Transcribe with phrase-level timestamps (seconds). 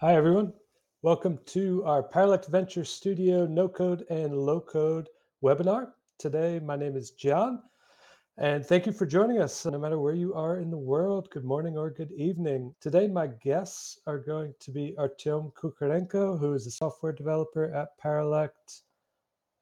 [0.00, 0.52] Hi, everyone.
[1.00, 5.08] Welcome to our Paralect Venture Studio No Code and Low Code
[5.42, 5.92] webinar.
[6.18, 7.62] Today, my name is John,
[8.36, 9.64] and thank you for joining us.
[9.64, 12.74] No matter where you are in the world, good morning or good evening.
[12.78, 17.96] Today, my guests are going to be Artyom Kukharenko, who is a software developer at
[17.96, 18.82] Paralect,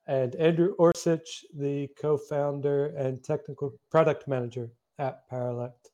[0.09, 5.91] and Andrew Orsich, the co founder and technical product manager at Paralect.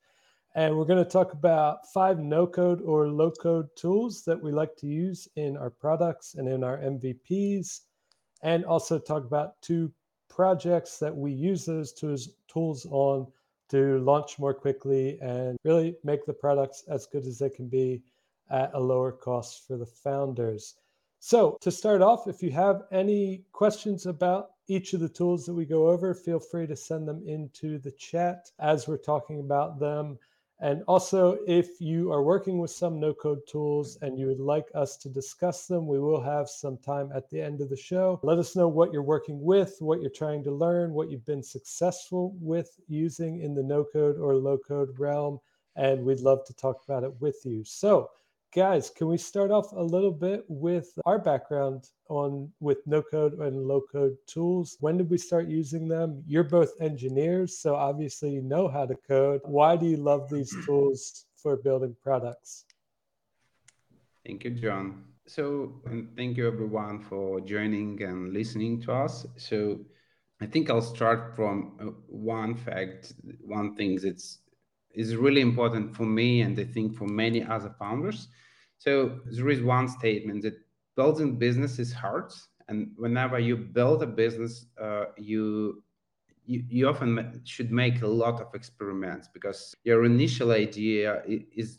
[0.55, 4.51] And we're going to talk about five no code or low code tools that we
[4.51, 7.83] like to use in our products and in our MVPs,
[8.43, 9.93] and also talk about two
[10.29, 13.27] projects that we use those tools, tools on
[13.69, 18.03] to launch more quickly and really make the products as good as they can be
[18.51, 20.75] at a lower cost for the founders.
[21.21, 25.55] So, to start off, if you have any questions about each of the tools that
[25.55, 29.79] we go over, feel free to send them into the chat as we're talking about
[29.79, 30.19] them.
[30.63, 34.67] And also, if you are working with some no code tools and you would like
[34.75, 38.21] us to discuss them, we will have some time at the end of the show.
[38.23, 41.43] Let us know what you're working with, what you're trying to learn, what you've been
[41.43, 45.41] successful with using in the no code or low code realm.
[45.77, 47.65] And we'd love to talk about it with you.
[47.65, 48.11] So,
[48.55, 53.35] guys, can we start off a little bit with our background on with no code
[53.35, 54.77] and low code tools?
[54.81, 56.23] When did we start using them?
[56.27, 59.41] You're both engineers, so obviously you know how to code.
[59.45, 62.65] Why do you love these tools for building products?
[64.27, 65.05] Thank you, John.
[65.27, 69.27] So, and thank you everyone for joining and listening to us.
[69.37, 69.81] So,
[70.43, 73.13] I think I'll start from uh, one fact,
[73.43, 74.39] one thing that's
[74.95, 78.29] is really important for me and I think for many other founders.
[78.79, 80.55] So there is one statement that
[80.97, 82.33] building business is hard,
[82.69, 85.83] and whenever you build a business, uh, you,
[86.45, 91.79] you you often should make a lot of experiments because your initial idea is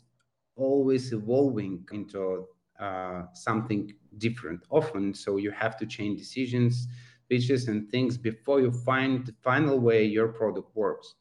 [0.56, 2.46] always evolving into
[2.78, 5.14] uh, something different often.
[5.14, 6.86] So you have to change decisions,
[7.28, 11.14] features, and things before you find the final way your product works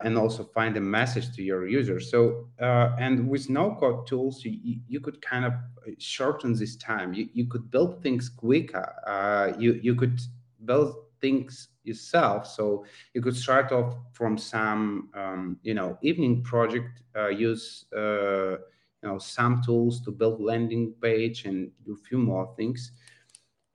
[0.00, 2.10] and also find a message to your users.
[2.10, 5.52] So, uh, and with no code tools, you, you could kind of
[5.98, 7.14] shorten this time.
[7.14, 8.94] You, you could build things quicker.
[9.06, 10.20] Uh, you, you could
[10.64, 12.46] build things yourself.
[12.46, 12.84] So
[13.14, 18.56] you could start off from some, um, you know, evening project, uh, use, uh,
[19.02, 22.92] you know, some tools to build landing page and do a few more things.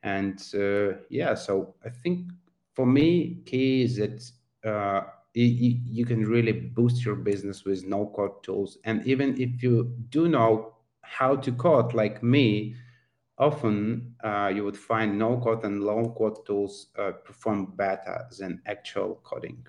[0.03, 2.31] And uh, yeah, so I think
[2.73, 4.31] for me, key is that
[4.69, 5.01] uh,
[5.43, 8.77] you, you can really boost your business with no code tools.
[8.83, 12.75] And even if you do know how to code, like me,
[13.37, 18.61] often uh, you would find no code and low code tools uh, perform better than
[18.65, 19.65] actual coding.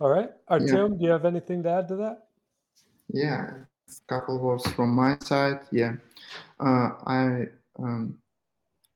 [0.00, 0.30] All right.
[0.48, 0.98] Artyom, yeah.
[0.98, 2.28] do you have anything to add to that?
[3.08, 3.50] Yeah,
[3.88, 5.60] a couple words from my side.
[5.72, 5.94] Yeah,
[6.60, 7.46] uh, I
[7.78, 8.18] um,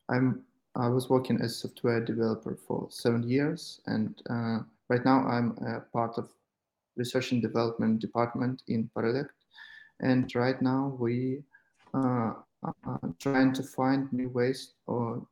[0.09, 0.43] I'm
[0.75, 5.57] I was working as a software developer for seven years, and uh, right now I'm
[5.67, 6.31] a part of
[6.97, 9.33] research and development department in Paralect.
[10.01, 11.43] And right now we
[11.95, 12.33] uh,
[12.63, 15.27] are trying to find new ways of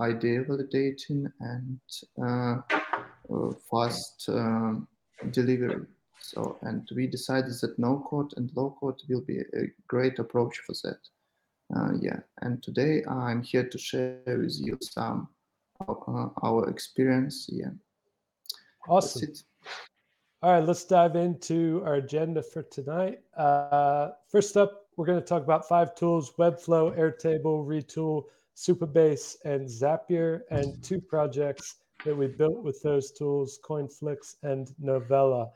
[0.00, 1.80] idea validating and
[2.22, 2.60] uh,
[3.32, 4.88] uh, fast um,
[5.30, 5.86] delivery.
[6.20, 10.58] So, and we decided that no code and low code will be a great approach
[10.58, 10.98] for that.
[11.74, 15.28] Uh, yeah, and today I'm here to share with you some
[15.86, 17.48] uh, our experience.
[17.52, 17.70] Yeah.
[18.88, 19.32] Awesome.
[20.40, 23.18] All right, let's dive into our agenda for tonight.
[23.36, 28.24] Uh, first up, we're going to talk about five tools Webflow, Airtable, Retool,
[28.56, 35.50] Supabase, and Zapier, and two projects that we built with those tools Coinflix and Novella.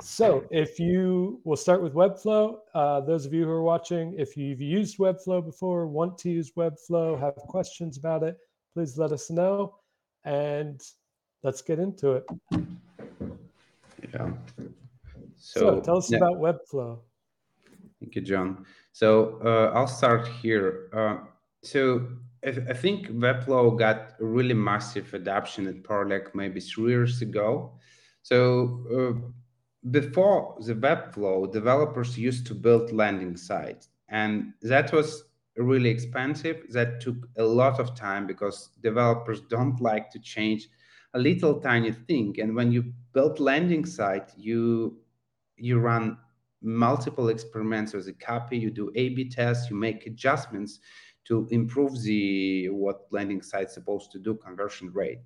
[0.00, 2.58] So if you, we'll start with Webflow.
[2.74, 6.52] Uh, those of you who are watching, if you've used Webflow before, want to use
[6.52, 8.36] Webflow, have questions about it,
[8.74, 9.76] please let us know.
[10.24, 10.82] And
[11.42, 12.24] let's get into it.
[14.12, 14.32] Yeah.
[15.38, 16.18] So, so tell us yeah.
[16.18, 16.98] about Webflow.
[18.00, 18.66] Thank you, John.
[18.92, 20.90] So uh, I'll start here.
[20.92, 21.18] Uh,
[21.62, 22.06] so
[22.44, 27.72] I, think Webflow got a really massive adoption at Paralect maybe three years ago.
[28.22, 29.28] So uh,
[29.90, 35.24] before the Webflow, developers used to build landing sites, and that was
[35.56, 36.64] really expensive.
[36.70, 40.68] That took a lot of time because developers don't like to change
[41.14, 42.36] a little tiny thing.
[42.40, 44.98] And when you build landing site, you
[45.56, 46.18] you run
[46.62, 50.80] multiple experiments with a copy, you do A/B tests, you make adjustments
[51.24, 55.20] to improve the what landing site's supposed to do conversion rate.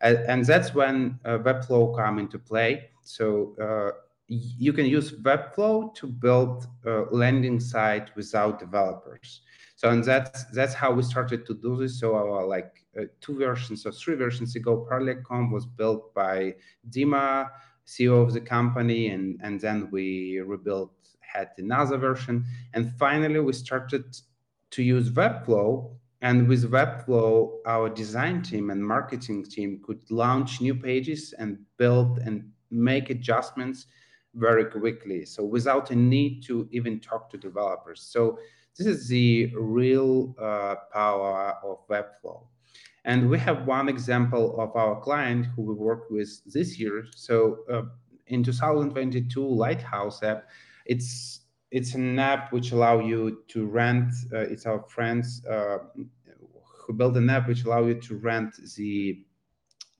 [0.00, 2.90] And, and that's when uh, Webflow come into play.
[3.02, 9.42] So uh, you can use Webflow to build a landing site without developers.
[9.76, 12.00] So and that's that's how we started to do this.
[12.00, 16.54] So our like uh, two versions or three versions ago, Paralect.com was built by
[16.90, 17.50] Dima,
[17.86, 23.52] CEO of the company, and and then we rebuilt had another version, and finally we
[23.52, 24.16] started
[24.70, 25.94] to use Webflow.
[26.22, 32.18] And with Webflow, our design team and marketing team could launch new pages and build
[32.20, 33.86] and make adjustments
[34.36, 35.24] very quickly.
[35.24, 38.02] So without a need to even talk to developers.
[38.02, 38.38] So
[38.76, 42.46] this is the real uh, power of Webflow.
[43.04, 47.06] And we have one example of our client who we worked with this year.
[47.14, 47.82] So uh,
[48.26, 50.48] in 2022, Lighthouse app,
[50.84, 51.40] it's
[51.70, 54.12] it's an app which allow you to rent.
[54.32, 55.78] Uh, it's our friends uh,
[56.86, 59.24] who built an app which allow you to rent the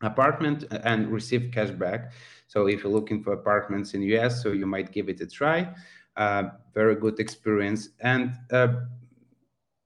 [0.02, 2.10] apartment and receive cashback.
[2.46, 5.74] So if you're looking for apartments in US, so you might give it a try.
[6.16, 6.44] Uh,
[6.74, 7.90] very good experience.
[8.00, 8.68] And uh,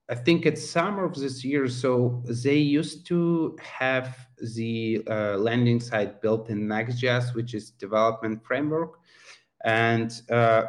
[0.09, 4.17] I think at summer of this year, so they used to have
[4.57, 8.99] the uh, landing site built in Next.js, which is development framework.
[9.65, 10.65] And uh,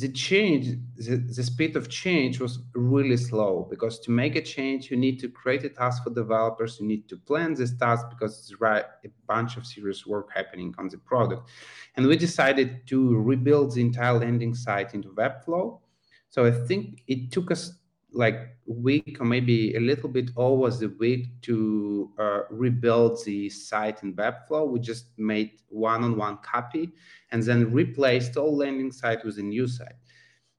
[0.00, 4.90] the change, the, the speed of change was really slow because to make a change,
[4.90, 6.78] you need to create a task for developers.
[6.78, 10.88] You need to plan this task because it's a bunch of serious work happening on
[10.88, 11.48] the product.
[11.96, 15.80] And we decided to rebuild the entire landing site into Webflow.
[16.28, 17.72] So I think it took us
[18.16, 24.02] like week or maybe a little bit over the week to uh, rebuild the site
[24.02, 24.68] in Webflow.
[24.68, 26.92] We just made one-on-one copy
[27.30, 30.00] and then replaced all landing site with a new site.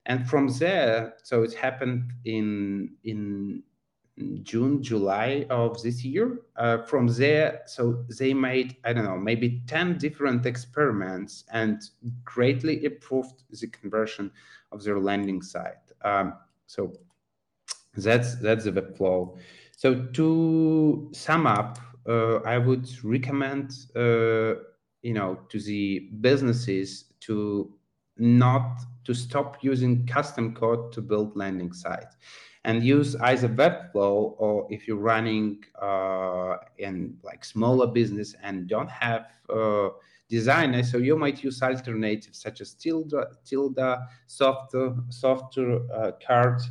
[0.05, 3.63] And from there, so it happened in in
[4.43, 6.39] June, July of this year.
[6.55, 11.81] Uh, from there, so they made I don't know maybe ten different experiments and
[12.23, 14.31] greatly improved the conversion
[14.71, 15.85] of their landing site.
[16.03, 16.35] Um,
[16.67, 16.93] so
[18.03, 19.37] that's that's the Webflow.
[19.75, 24.61] So to sum up, uh, I would recommend uh,
[25.01, 27.73] you know to the businesses to
[28.17, 32.15] not to stop using custom code to build landing sites
[32.63, 38.89] and use either Webflow or if you're running uh, in like smaller business and don't
[38.89, 39.89] have uh,
[40.29, 46.65] designers, so you might use alternatives such as Tilda, Tilda, Software, Software uh, Carrd, uh,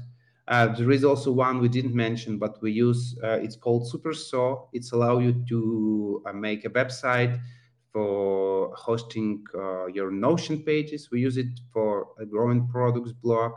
[0.49, 4.69] there is also one we didn't mention, but we use, uh, it's called Super.so.
[4.73, 7.41] It's allow you to uh, make a website
[7.93, 11.11] for hosting uh, your Notion pages.
[11.11, 13.53] We use it for a growing products blog.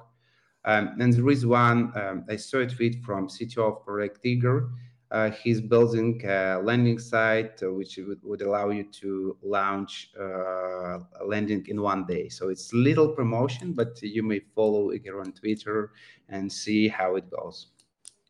[0.66, 4.70] Um, and there is one, um, I saw a tweet from CTO of Project Eager
[5.12, 11.00] uh, he's building a landing site uh, which would, would, allow you to launch uh,
[11.00, 12.30] a landing in one day.
[12.30, 15.92] So it's little promotion, but you may follow Igor on Twitter
[16.30, 17.68] and see how it goes.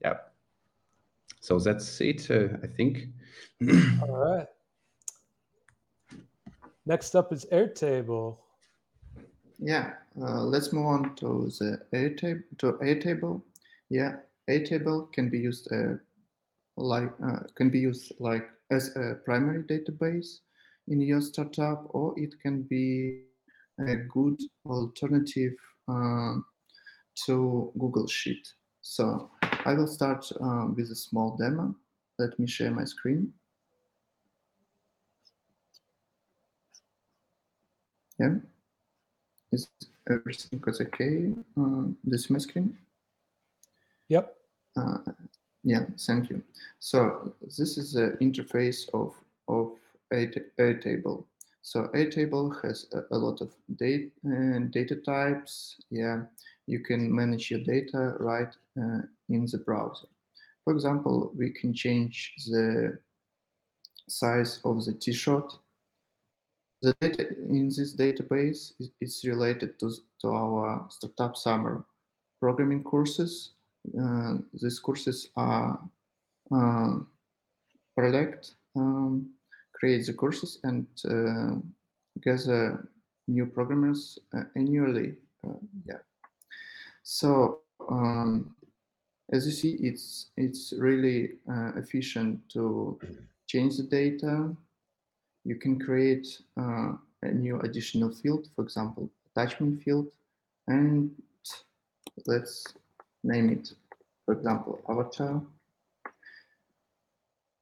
[0.02, 0.16] Yeah.
[1.42, 3.08] So that's it, uh, I think.
[4.02, 4.48] All right.
[6.86, 8.38] Next up is Airtable.
[9.60, 12.44] Yeah, uh, let's move on to the Airtable.
[12.60, 13.42] To Airtable,
[13.90, 14.16] yeah,
[14.50, 15.96] Airtable can be used uh,
[16.80, 20.40] like uh, can be used like as a primary database
[20.88, 23.24] in your startup, or it can be
[23.80, 25.54] a good alternative
[25.88, 26.36] uh,
[27.26, 28.48] to Google Sheet.
[28.82, 29.30] So
[29.66, 31.76] I will start uh, with a small demo.
[32.18, 33.34] Let me share my screen.
[38.20, 38.36] Yeah,
[39.52, 39.70] is
[40.10, 41.34] everything okay?
[41.58, 42.78] Uh, this my screen?
[44.10, 44.36] Yep.
[44.76, 44.98] Uh,
[45.64, 46.42] yeah, thank you.
[46.80, 49.14] So this is the interface of
[49.48, 49.72] of
[50.14, 51.26] Airtable.
[51.62, 55.76] So Airtable has a, a lot of data uh, data types.
[55.90, 56.24] Yeah,
[56.68, 60.08] you can manage your data right uh, in the browser.
[60.64, 62.98] For example, we can change the
[64.08, 65.54] size of the T-shirt.
[66.82, 71.84] The data in this database is, is related to, to our startup summer
[72.40, 73.52] programming courses
[74.54, 75.80] these courses are
[77.96, 79.30] Paralect um,
[79.74, 81.56] create the courses and uh,
[82.22, 82.88] gather
[83.28, 84.20] new programmers
[84.56, 85.16] annually.
[85.86, 85.98] yeah.
[87.04, 87.60] So
[87.90, 88.56] um,
[89.32, 93.00] as you see, it's it's really uh, efficient to
[93.48, 94.56] change the data.
[95.46, 96.94] You can create uh,
[97.24, 100.08] a new additional field, for example, attachment field,
[100.68, 101.12] and
[102.26, 102.64] let's
[103.24, 103.74] name it,
[104.26, 105.42] for example, avatar.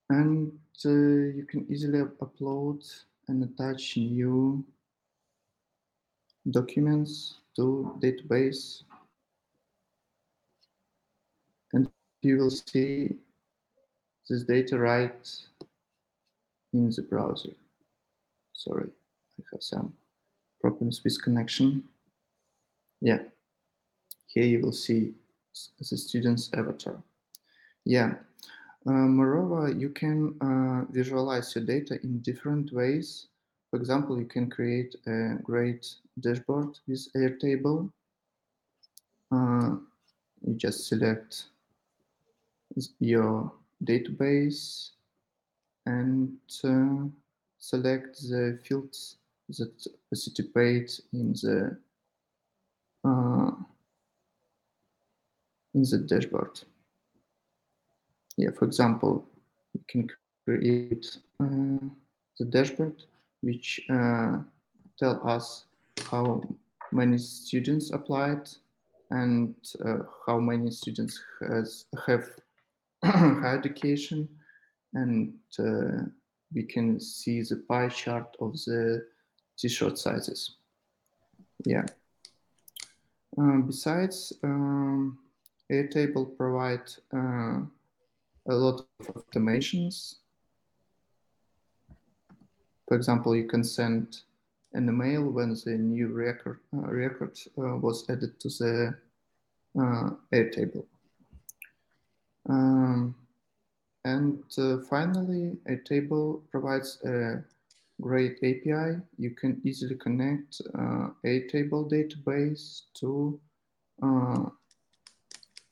[0.10, 0.52] And
[0.86, 2.84] uh, you can easily upload
[3.28, 4.64] and attach new
[6.52, 8.84] documents to database.
[11.74, 11.90] And
[12.22, 13.16] you will see
[14.30, 15.30] this data right
[16.74, 17.52] in the browser.
[18.54, 18.90] Sorry,
[19.40, 19.94] I have some
[20.62, 21.84] problems with connection.
[23.02, 23.20] Yeah,
[24.28, 25.14] here you will see
[25.80, 27.02] the student's avatar.
[27.86, 28.16] Yeah,
[28.88, 33.28] uh, moreover, you can uh, visualize your data in different ways.
[33.70, 35.86] For example, you can create a great
[36.20, 37.92] dashboard with Airtable.
[39.32, 39.76] Uh,
[40.46, 41.46] you just select
[43.00, 43.52] your
[43.84, 44.92] database
[45.86, 47.10] and uh,
[47.60, 49.18] select the fields
[49.50, 49.72] that
[50.10, 51.78] participate in the
[53.04, 53.52] uh,
[55.78, 56.60] in the dashboard.
[58.38, 59.26] Yeah, for example,
[59.74, 60.10] you can
[60.44, 61.88] create uh,
[62.40, 63.04] the dashboard
[63.42, 64.38] which uh,
[64.98, 65.66] tell us
[66.10, 66.42] how
[66.92, 68.50] many students applied
[69.12, 69.56] and
[69.86, 72.26] uh, how many students has have
[73.04, 74.28] higher education.
[74.94, 76.06] And uh,
[76.54, 79.06] we can see the pie chart of the
[79.60, 80.56] t-shirt sizes.
[81.66, 81.86] Yeah.
[83.38, 85.20] Um, besides um,
[85.72, 87.60] airtable provide uh,
[88.50, 90.16] a lot of automations
[92.88, 94.22] for example you can send
[94.74, 98.96] an email when the new record uh, record uh, was added to the
[99.80, 100.86] uh, airtable
[102.50, 103.16] um,
[104.08, 107.44] and uh, finally, Airtable provides a
[108.02, 109.02] great API.
[109.18, 113.38] You can easily connect uh, Airtable database to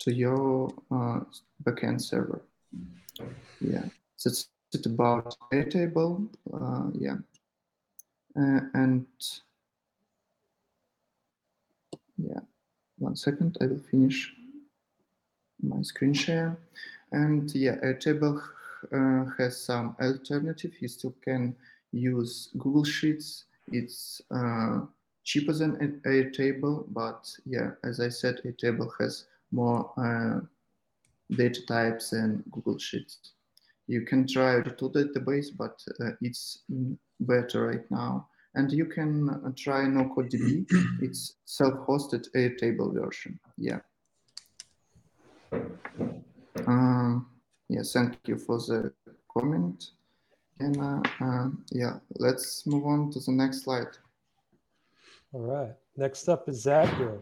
[0.05, 1.19] to your uh,
[1.63, 2.41] backend server.
[3.59, 3.85] Yeah,
[4.23, 6.27] that's it about Airtable.
[6.53, 7.17] Uh, yeah,
[8.39, 9.07] uh, and
[12.17, 12.39] yeah,
[12.99, 14.31] one second, I will finish
[15.61, 16.57] my screen share.
[17.11, 18.41] And yeah, Airtable
[18.93, 20.73] uh, has some alternative.
[20.79, 21.55] You still can
[21.91, 23.45] use Google Sheets.
[23.71, 24.81] It's uh,
[25.23, 30.45] cheaper than Airtable, but yeah, as I said, Airtable has more uh,
[31.35, 33.33] data types than Google Sheets.
[33.87, 36.63] You can try Retool database, but uh, it's
[37.19, 38.27] better right now.
[38.55, 40.65] And you can uh, try NocoDB.
[41.01, 43.39] it's self-hosted Airtable version.
[43.57, 43.79] Yeah.
[46.65, 47.27] Um,
[47.69, 48.93] yes, thank you for the
[49.37, 49.91] comment.
[50.59, 53.97] And uh, uh, yeah, let's move on to the next slide.
[55.33, 55.73] All right.
[55.97, 57.21] Next up is Zapier.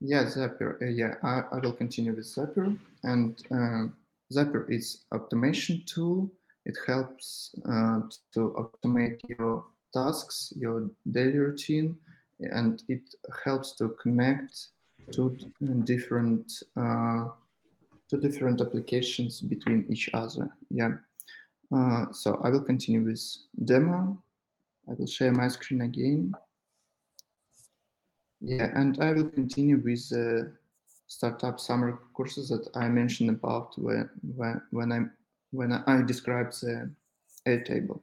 [0.00, 0.80] Yeah, Zapier.
[0.80, 2.76] Uh, yeah, I, I, will continue with Zapier.
[3.02, 3.94] And um,
[4.32, 6.30] Zapier is automation tool.
[6.64, 8.00] It helps uh,
[8.34, 11.96] to automate your tasks, your daily routine,
[12.40, 13.02] and it
[13.44, 14.68] helps to connect
[15.12, 15.36] to
[15.84, 17.26] different uh,
[18.08, 20.50] two different applications between each other.
[20.70, 20.92] Yeah.
[21.72, 23.22] Uh, so I will continue with
[23.64, 24.20] demo.
[24.88, 26.34] I will share my screen again.
[28.40, 30.52] Yeah, and I will continue with the
[31.06, 35.00] startup summer courses that I mentioned about when when when I
[35.50, 36.90] when I described the
[37.46, 38.00] Airtable.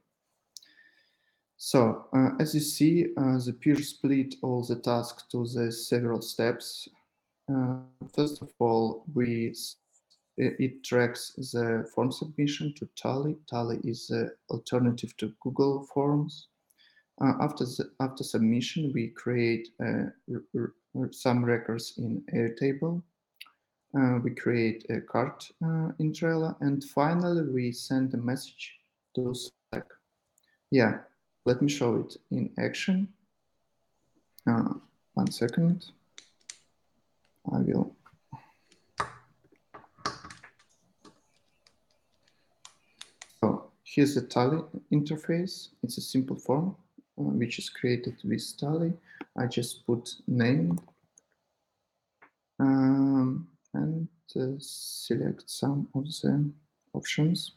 [1.56, 6.88] So uh, as you see, uh, Zapier split all the tasks to the several steps.
[7.52, 7.78] Uh,
[8.14, 9.54] first of all, we
[10.36, 13.36] it tracks the form submission to Tally.
[13.48, 16.46] Tally is the alternative to Google Forms.
[17.20, 17.64] Uh, after
[17.98, 20.04] after submission, we create uh,
[21.10, 23.02] some records in Airtable.
[23.98, 25.32] Uh, we create a card
[25.98, 28.78] in Trello, and finally we send a message
[29.16, 29.86] to Slack.
[30.70, 30.98] Yeah,
[31.44, 33.08] let me show it in action.
[35.14, 35.86] One second.
[37.52, 37.96] I will
[43.40, 45.70] So Here's the Tally interface.
[45.82, 46.76] It's a simple form
[47.18, 48.92] which is created with Tally.
[49.36, 50.80] I just put name
[52.60, 56.50] um, and uh, select some of the
[56.92, 57.52] options.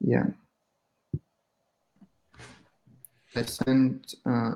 [0.00, 0.26] Yeah.
[3.36, 4.54] I send uh,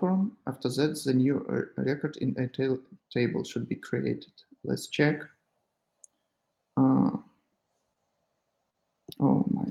[0.00, 0.36] form.
[0.46, 4.32] After that, the new uh, record in Airtable should be created.
[4.64, 5.22] Let's check.
[6.76, 7.10] Uh,
[9.20, 9.66] oh my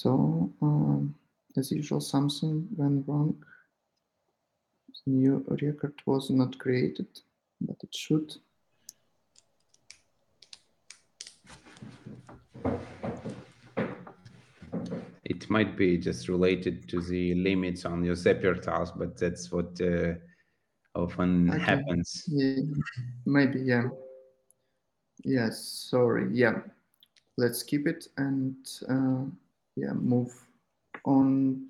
[0.00, 1.12] So, um,
[1.56, 3.44] as usual, something went wrong.
[5.04, 7.08] The new record was not created,
[7.60, 8.36] but it should.
[15.24, 19.80] It might be just related to the limits on your Zapier task, but that's what
[19.80, 20.14] uh,
[20.94, 21.58] often okay.
[21.58, 22.22] happens.
[22.28, 22.62] Yeah.
[23.26, 23.88] Maybe, yeah.
[25.24, 26.60] Yes, sorry, yeah.
[27.36, 28.54] Let's keep it and.
[28.88, 29.24] Uh,
[29.78, 30.32] yeah, move
[31.04, 31.68] on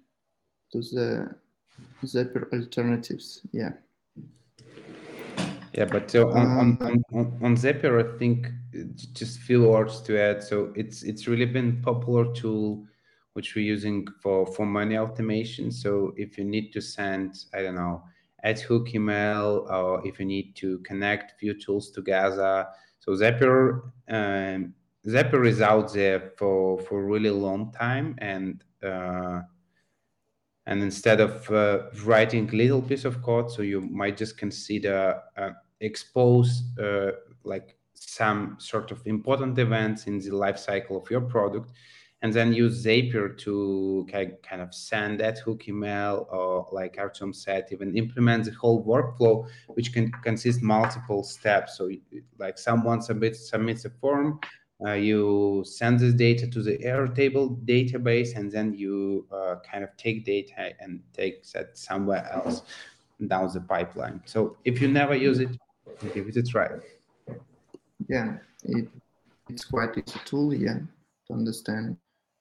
[0.72, 1.34] to the
[2.04, 3.40] Zapier alternatives.
[3.52, 3.72] Yeah.
[5.72, 8.48] Yeah, but uh, on, um, on, on, on Zapier, I think
[9.12, 10.42] just few words to add.
[10.42, 12.84] So it's it's really been popular tool
[13.34, 15.70] which we're using for for money automation.
[15.70, 18.02] So if you need to send, I don't know,
[18.42, 22.66] ad hoc email, or if you need to connect few tools together.
[22.98, 24.74] So Zapier um,
[25.06, 29.40] Zapier is out there for for really long time, and uh,
[30.66, 35.50] and instead of uh, writing little piece of code, so you might just consider uh,
[35.80, 37.12] expose uh,
[37.44, 41.72] like some sort of important events in the life cycle of your product
[42.22, 47.66] and then use Zapier to kind of send that hook email or like Artem said,
[47.70, 51.78] even implement the whole workflow, which can consist multiple steps.
[51.78, 51.88] So
[52.38, 54.40] like someone submits, submits a form,
[54.84, 59.90] uh, you send this data to the Airtable database, and then you uh, kind of
[59.96, 62.62] take data and take that somewhere else
[63.26, 64.22] down the pipeline.
[64.24, 65.50] So if you never use it,
[66.14, 66.68] give it a try.
[68.08, 68.88] Yeah, it,
[69.48, 70.78] it's quite easy tool, yeah,
[71.26, 71.96] to understand.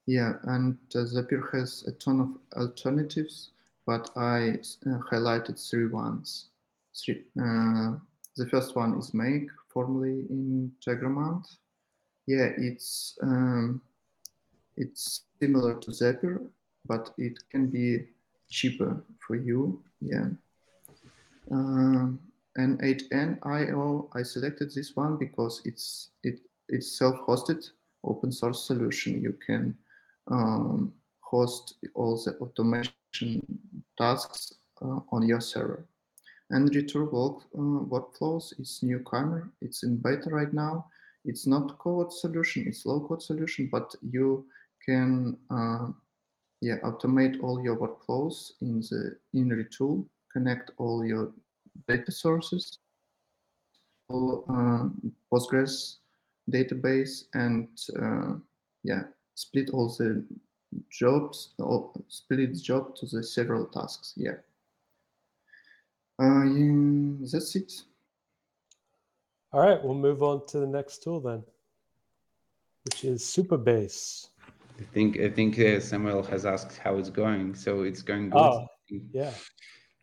[0.05, 3.49] Yeah, and uh, Zapier has a ton of alternatives,
[3.85, 6.49] but I uh, highlighted three ones.
[6.95, 7.97] Three, uh,
[8.35, 11.45] the first one is Make, formerly in Tegromant.
[12.27, 13.81] Yeah, it's um,
[14.75, 16.45] it's similar to Zapier,
[16.85, 18.07] but it can be
[18.49, 19.81] cheaper for you.
[20.01, 20.27] Yeah.
[21.49, 22.19] Um,
[22.59, 27.69] N8N.io, I selected this one because it's it it's self-hosted
[28.03, 29.21] open source solution.
[29.21, 29.77] You can
[30.29, 33.41] um, host all the automation
[33.97, 35.85] tasks uh, on your server.
[36.49, 39.49] And Retool work, uh, Workflows is newcomer.
[39.61, 40.87] It's in beta right now.
[41.27, 44.45] It's not code solution, it's low code solution, but you
[44.83, 45.87] can uh,
[46.61, 51.33] yeah, automate all your workflows in the in Retool, connect all your
[51.87, 52.79] data sources,
[54.09, 54.89] all, uh,
[55.31, 55.97] Postgres
[56.49, 57.67] database, and
[58.01, 58.39] uh,
[58.83, 59.03] yeah,
[59.35, 60.23] split all the
[60.89, 64.13] jobs, or split job to the several tasks.
[64.15, 64.37] Yeah.
[66.19, 67.83] Uh, yeah, that's it.
[69.53, 71.43] All right, we'll move on to the next tool then,
[72.85, 74.27] which is Supabase.
[74.79, 78.39] I think I think uh, Samuel has asked how it's going, so it's going good.
[78.39, 78.67] Oh,
[79.11, 79.31] yeah.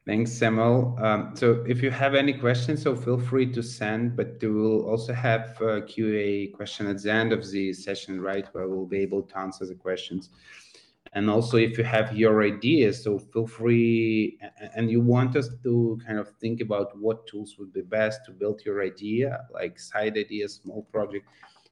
[0.07, 0.99] Thanks, Samuel.
[1.01, 4.87] Um, so if you have any questions, so feel free to send, but we will
[4.87, 8.99] also have a QA question at the end of the session, right, where we'll be
[8.99, 10.29] able to answer the questions.
[11.15, 14.39] And also if you have your ideas, so feel free,
[14.75, 18.33] and you want us to kind of think about what tools would be best to
[18.33, 21.27] build your idea, like side idea, small project,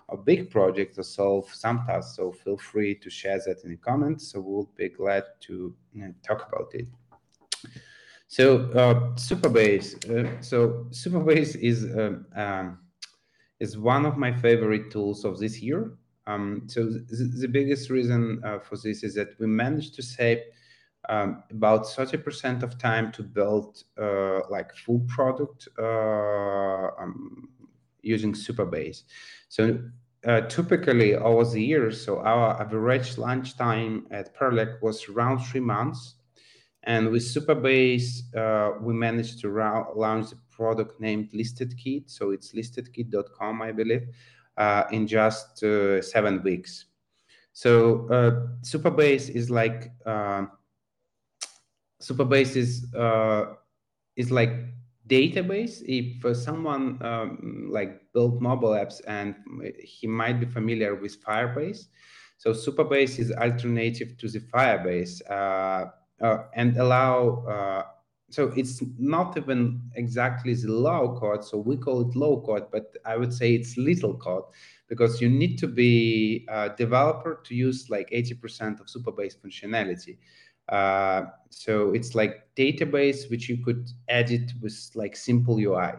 [0.06, 2.16] or big project to solve some tasks.
[2.16, 4.30] So feel free to share that in the comments.
[4.30, 6.86] So we'll be glad to you know, talk about it.
[8.28, 10.08] So uh, Supabase.
[10.08, 12.78] Uh, so Supabase is um, um,
[13.58, 15.92] is one of my favorite tools of this year.
[16.26, 20.38] Um, so the, the, biggest reason uh, for this is that we managed to save
[21.08, 27.48] um, about 30% of time to build uh, like full product uh, um,
[28.02, 29.02] using Supabase.
[29.48, 29.80] So
[30.24, 35.60] uh, typically over the years, so our average launch time at Paralect was around three
[35.60, 36.14] months
[36.84, 39.48] and with Supabase, uh, we managed to
[39.94, 42.10] launch a product named ListedKit.
[42.10, 44.08] So it's listedkit.com, I believe,
[44.90, 46.86] in just uh, seven weeks.
[47.52, 50.46] So uh, Supabase is like uh,
[52.00, 53.54] Supabase is uh,
[54.16, 54.52] is like
[55.08, 55.82] database.
[55.84, 59.34] If someone um, like built mobile apps and
[59.78, 61.86] he might be familiar with Firebase,
[62.38, 65.90] so supabase is alternative to the Firebase uh,
[66.56, 67.82] and allow uh,
[68.32, 72.96] so it's not even exactly the low code so we call it low code but
[73.04, 74.44] i would say it's little code
[74.92, 80.18] because you need to be a developer to use like 80% of supabase functionality.
[80.68, 85.92] Uh, so it's like database which you could edit with like simple ui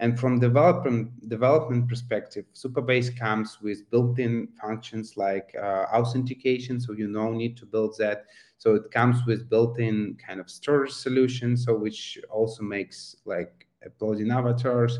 [0.00, 7.06] and from development development perspective, Supabase comes with built-in functions like uh, authentication, so you
[7.06, 8.24] no need to build that.
[8.56, 14.30] So it comes with built-in kind of storage solution, so which also makes like uploading
[14.30, 14.98] avatars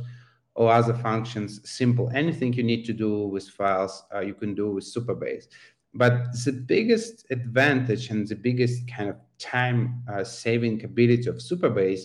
[0.55, 2.11] or other functions simple.
[2.15, 5.47] Anything you need to do with files, uh, you can do with Supabase.
[5.95, 6.13] but
[6.45, 12.05] the biggest advantage and the biggest kind of time uh, saving ability of Supabase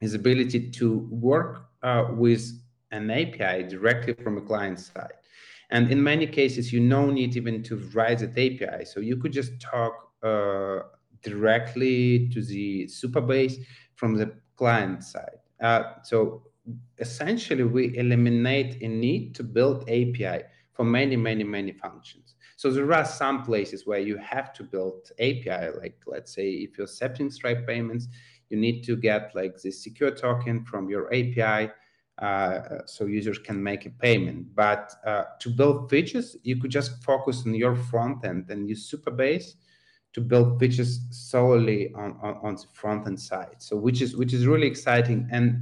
[0.00, 2.50] is ability to work uh, with
[2.90, 5.12] an API directly from a client side.
[5.70, 8.84] And in many cases, you no need even to write that API.
[8.84, 9.92] So you could just talk
[10.22, 10.80] uh,
[11.22, 13.56] directly to the Supabase
[13.94, 15.38] from the client side.
[15.60, 16.42] Uh, so
[16.98, 22.34] essentially, we eliminate a need to build API for many, many, many functions.
[22.56, 26.78] So there are some places where you have to build API, like let's say if
[26.78, 28.08] you're accepting Stripe payments,
[28.50, 31.70] you need to get like the secure token from your API
[32.18, 34.54] uh, so users can make a payment.
[34.54, 38.90] But uh, to build features, you could just focus on your front end and use
[38.90, 39.54] Supabase
[40.12, 43.56] to build features solely on, on, on the front end side.
[43.58, 45.60] So which is which is really exciting and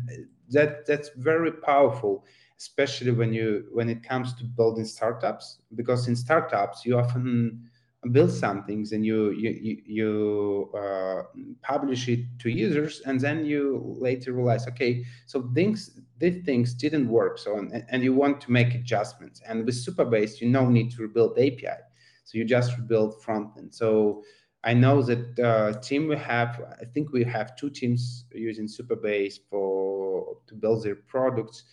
[0.51, 2.25] that that's very powerful,
[2.59, 7.71] especially when you when it comes to building startups, because in startups you often
[8.11, 11.23] build some things and you you you uh,
[11.63, 17.09] publish it to users and then you later realize okay so things these things didn't
[17.09, 17.39] work.
[17.39, 19.41] So and, and you want to make adjustments.
[19.47, 21.77] And with supabase you no need to rebuild api
[22.25, 24.23] so you just rebuild front end so
[24.65, 29.39] i know that uh, team we have i think we have two teams using supabase
[29.51, 31.65] for to build their products.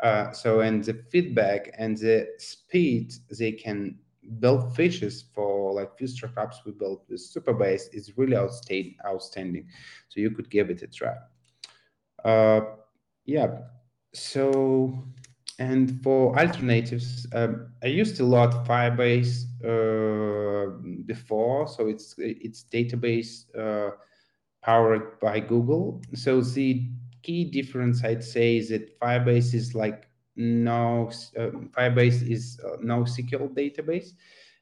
[0.00, 3.98] Uh, so and the feedback and the speed they can
[4.40, 8.96] build features for like few startups we built with Supabase is really outstanding.
[9.06, 9.66] Outstanding,
[10.08, 11.14] so you could give it a try.
[12.24, 12.60] Uh,
[13.24, 13.58] yeah.
[14.14, 15.04] So,
[15.58, 20.70] and for alternatives, um, I used a lot Firebase uh,
[21.04, 23.90] before, so it's it's database uh,
[24.62, 26.02] powered by Google.
[26.14, 26.88] So the
[27.22, 33.54] key difference I'd say is that Firebase is like no uh, Firebase is uh, NoSQL
[33.54, 34.12] database,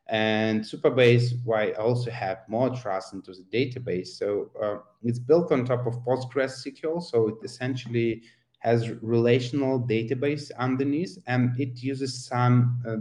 [0.08, 4.08] and Supabase why also have more trust into the database.
[4.08, 8.22] So uh, it's built on top of PostgreSQL, so it essentially
[8.60, 12.96] has relational database underneath, and it uses some uh,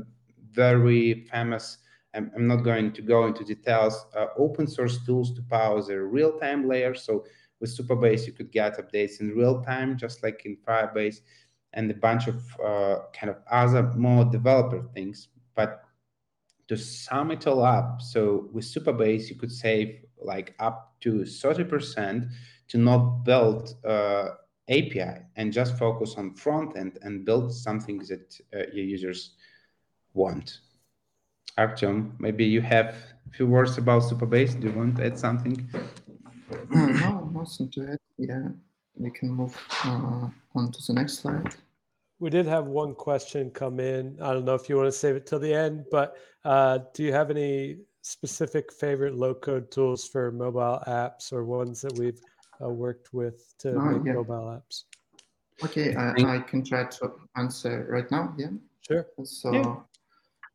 [0.51, 1.77] very famous.
[2.13, 4.05] I'm, I'm, not going to go into details.
[4.15, 6.93] Uh, open source tools to power the real-time layer.
[6.93, 7.25] So
[7.59, 11.21] with Supabase, you could get updates in real time, just like in Firebase
[11.75, 15.27] and a bunch of uh, kind of other more developer things.
[15.55, 15.81] But
[16.67, 22.29] to sum it all up, so with Supabase, you could save like up to 30%
[22.69, 24.29] to not build uh,
[24.69, 29.35] API and just focus on front end and build something that uh, your users
[30.13, 30.59] want.
[31.57, 32.95] Artyom, maybe you have
[33.27, 34.59] a few words about Supabase.
[34.59, 35.69] Do you want to add something?
[36.69, 37.99] no, nothing to add.
[38.17, 38.49] Yeah,
[38.95, 41.55] we can move uh, on to the next slide.
[42.19, 44.17] We did have one question come in.
[44.21, 47.03] I don't know if you want to save it till the end, but uh, do
[47.03, 52.21] you have any specific favorite low code tools for mobile apps or ones that we've
[52.63, 54.13] uh, worked with to oh, make yeah.
[54.13, 54.83] mobile apps?
[55.63, 58.33] Okay, I, I, can try to answer right now.
[58.37, 58.51] Yeah.
[58.81, 59.07] Sure.
[59.23, 59.75] So yeah.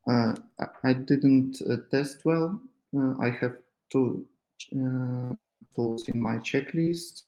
[0.07, 0.35] Uh,
[0.85, 2.61] I didn't uh, test well.
[2.97, 3.57] Uh, I have
[3.91, 4.27] two
[4.73, 5.35] uh,
[5.75, 7.23] tools in my checklist.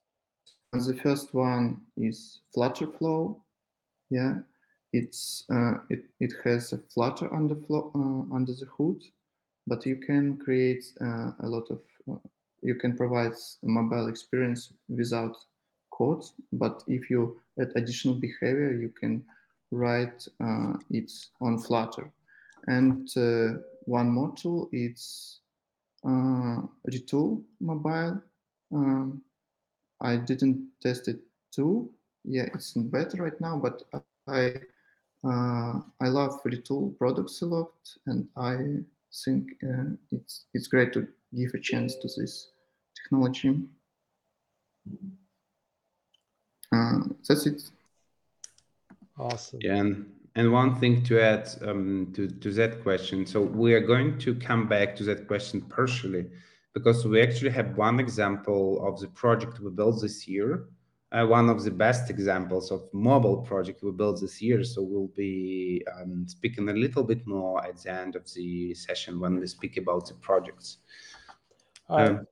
[0.72, 3.36] The first one is Flutterflow
[4.12, 4.34] yeah
[4.92, 9.02] it's uh, it, it has a flutter under uh, under the hood
[9.66, 12.18] but you can create uh, a lot of uh,
[12.62, 15.36] you can provide mobile experience without
[15.90, 19.24] code but if you add additional behavior you can
[19.72, 22.12] write uh, it on flutter.
[22.68, 25.40] And uh, one more tool is
[26.04, 28.22] retool mobile.
[28.72, 29.22] Um,
[30.00, 31.20] i didn't test it
[31.54, 31.88] too
[32.24, 33.82] yeah, it's in beta right now, but
[34.28, 34.54] I
[35.24, 37.72] uh, I love Retool products a lot,
[38.06, 38.56] and I
[39.24, 42.50] think uh, it's it's great to give a chance to this
[42.96, 43.60] technology.
[46.72, 47.62] Uh, that's it.
[49.18, 49.60] Awesome.
[49.62, 53.26] Yeah, and, and one thing to add um, to to that question.
[53.26, 56.26] So we are going to come back to that question partially
[56.74, 60.64] because we actually have one example of the project we built this year
[61.12, 64.64] uh, one of the best examples of mobile project we built this year.
[64.64, 69.20] So we'll be um, speaking a little bit more at the end of the session
[69.20, 70.78] when we speak about the projects.
[71.90, 72.26] Um,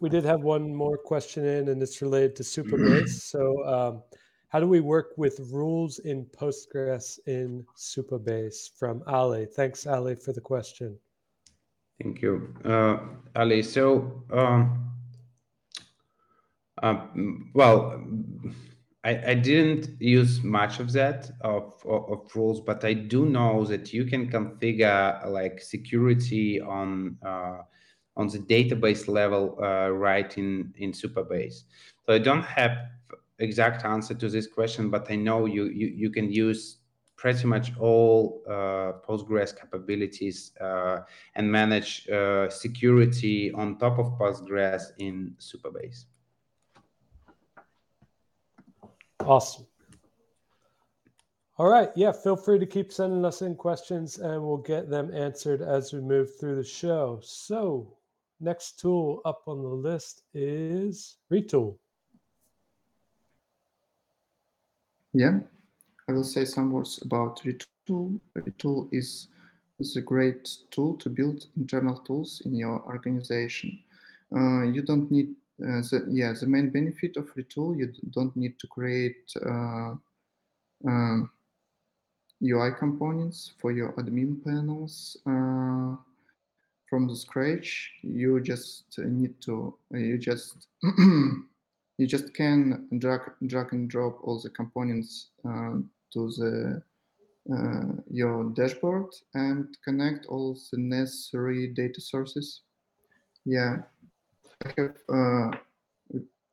[0.00, 3.08] we did have one more question in, and it's related to Supabase.
[3.32, 4.02] so, um,
[4.48, 8.70] how do we work with rules in Postgres in Supabase?
[8.78, 9.46] From Ali.
[9.46, 10.96] Thanks, Ali, for the question.
[12.02, 12.98] Thank you, uh,
[13.36, 13.62] Ali.
[13.62, 14.24] So.
[16.82, 18.04] Um, well,
[19.04, 23.64] I, I didn't use much of that of, of, of, rules, but I do know
[23.66, 27.58] that you can configure like security on uh,
[28.16, 31.64] on the database level uh, right in in Supabase.
[32.06, 32.78] So I don't have
[33.38, 36.78] exact answer to this question, but I know you you, you can use
[37.16, 41.00] pretty much all uh, Postgres capabilities uh,
[41.36, 46.06] and manage uh, security on top of Postgres in Supabase.
[49.26, 49.66] Awesome.
[51.56, 51.90] All right.
[51.94, 52.12] Yeah.
[52.12, 56.00] Feel free to keep sending us in questions and we'll get them answered as we
[56.00, 57.20] move through the show.
[57.22, 57.96] So,
[58.40, 61.78] next tool up on the list is Retool.
[65.12, 65.38] Yeah.
[66.08, 68.20] I will say some words about Retool.
[68.36, 69.28] Retool is,
[69.78, 73.78] is a great tool to build internal tools in your organization.
[74.36, 78.58] Uh, you don't need uh, the, yeah, the main benefit of Retool, you don't need
[78.58, 79.94] to create uh,
[80.86, 81.30] um,
[82.42, 85.96] UI components for your admin panels uh,
[86.88, 87.92] from the scratch.
[88.02, 94.50] You just need to, you just, you just can drag, drag and drop all the
[94.50, 95.76] components uh,
[96.12, 96.82] to the
[97.52, 102.62] uh, your dashboard and connect all the necessary data sources.
[103.44, 103.82] Yeah,
[104.62, 105.50] I have uh,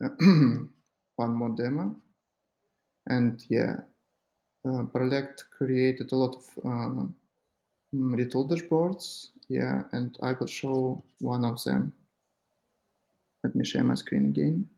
[1.16, 1.96] one more demo.
[3.08, 3.78] And yeah,
[4.68, 4.84] uh,
[5.58, 7.06] created a lot of uh,
[7.94, 9.30] Retool dashboards.
[9.50, 11.94] Yeah, and I will show one of them.
[13.44, 14.70] Let me share my screen again.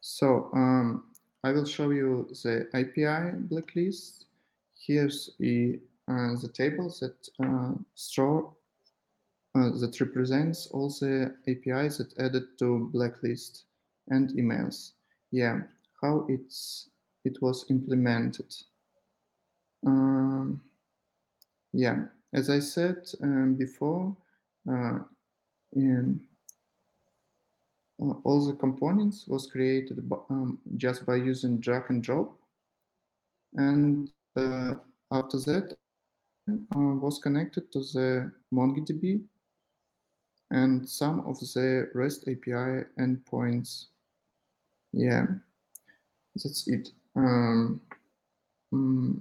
[0.00, 1.04] So um,
[1.44, 4.26] I will show you the API blacklist.
[4.74, 8.52] Here's the, uh, the tables that uh, store
[9.54, 13.64] that represents all the APIs that added to blacklist
[14.08, 14.92] and emails.
[15.30, 15.60] Yeah,
[16.00, 16.88] how it's
[17.24, 18.54] it was implemented.
[19.86, 20.60] Um,
[21.72, 24.16] yeah, as I said um, before,
[24.70, 24.98] uh,
[25.74, 26.20] in,
[28.00, 29.98] uh, all the components was created
[30.30, 32.36] um, just by using drag and drop.
[33.54, 34.74] And uh,
[35.10, 35.76] after that,
[36.50, 39.22] uh, was connected to the MongoDB
[40.52, 43.86] and some of the REST API endpoints.
[44.92, 45.26] Yeah,
[46.36, 46.90] that's it.
[47.16, 47.80] Um,
[48.72, 49.20] mm,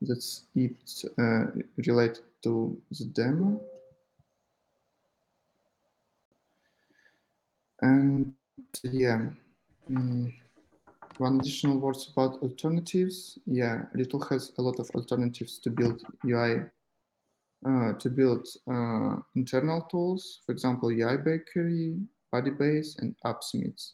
[0.00, 1.44] that's it uh,
[1.86, 3.60] related to the demo.
[7.82, 8.32] And
[8.82, 9.26] yeah,
[9.90, 10.32] um,
[11.18, 13.38] one additional words about alternatives.
[13.44, 16.64] Yeah, Retool has a lot of alternatives to build UI
[17.64, 21.96] to build uh, internal tools, for example, UI Bakery,
[22.32, 23.92] Budibase, and AppSmiths.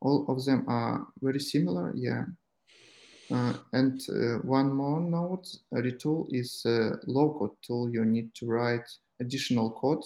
[0.00, 2.24] All of them are very similar, yeah.
[3.30, 7.90] Uh, and uh, one more note, a Retool is a low-code tool.
[7.90, 8.88] You need to write
[9.20, 10.04] additional code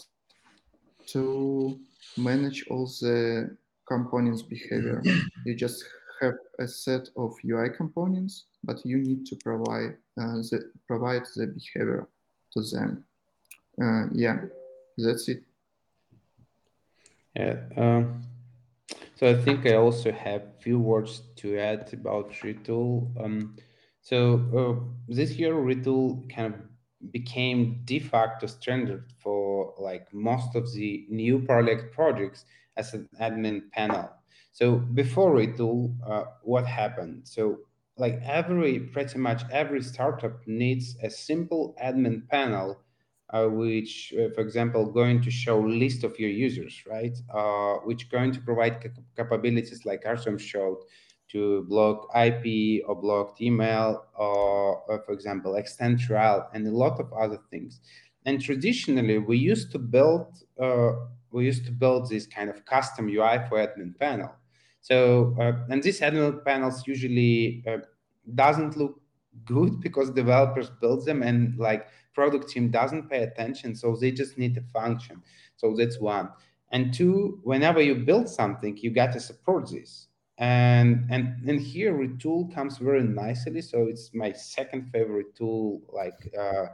[1.09, 1.81] to
[2.17, 3.57] manage all the
[3.89, 5.03] components behavior.
[5.45, 5.85] you just
[6.21, 11.47] have a set of UI components, but you need to provide uh, the provide the
[11.47, 12.09] behavior
[12.57, 13.05] to them.
[13.81, 14.41] Uh, yeah,
[14.97, 15.43] that's it.
[17.35, 18.05] Yeah.
[19.17, 23.09] So I think I also have few words to add about Retool.
[23.23, 23.57] Um,
[24.03, 26.61] so uh, this year, Retool kind of
[27.13, 32.45] became de facto standard for like most of the new project projects
[32.77, 34.11] as an admin panel.
[34.53, 37.23] So before Retool, uh, what happened?
[37.25, 37.61] So
[37.99, 42.79] like every pretty much every startup needs a simple admin panel
[43.31, 47.17] uh, which uh, for example going to show list of your users right?
[47.35, 50.79] Uh, which going to provide cap capabilities like Artem showed
[51.29, 57.01] to block IP or blocked email or, or for example extend trial and a lot
[57.01, 57.81] of other things.
[58.27, 60.27] And traditionally we used to build
[60.61, 60.93] uh,
[61.31, 64.31] we used to build this kind of custom UI for admin panel
[64.87, 67.79] so, uh, and these admin panels usually uh,
[68.35, 69.01] doesn't look
[69.45, 73.75] good because developers build them and like product team doesn't pay attention.
[73.75, 75.23] So they just need a function.
[75.57, 76.31] So that's one.
[76.71, 80.09] And two, whenever you build something, you got to support this.
[80.39, 83.63] And and and here Retool comes very nicely.
[83.63, 86.67] So it's my second favorite tool like uh,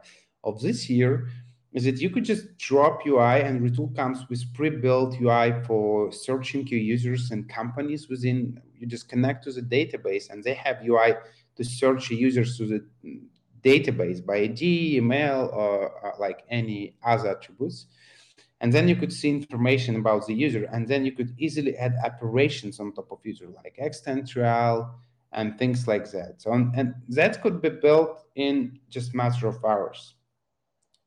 [0.44, 1.28] of this year
[1.72, 6.66] is that you could just drop UI and Retool comes with pre-built UI for searching
[6.66, 11.14] your users and companies within, you just connect to the database and they have UI
[11.56, 12.84] to search users to the
[13.64, 17.86] database by ID, email, or, or like any other attributes.
[18.60, 21.94] and then you could see information about the user and then you could easily add
[22.04, 24.94] operations on top of user like extend trial
[25.32, 30.14] and things like that so and that could be built in just matter of hours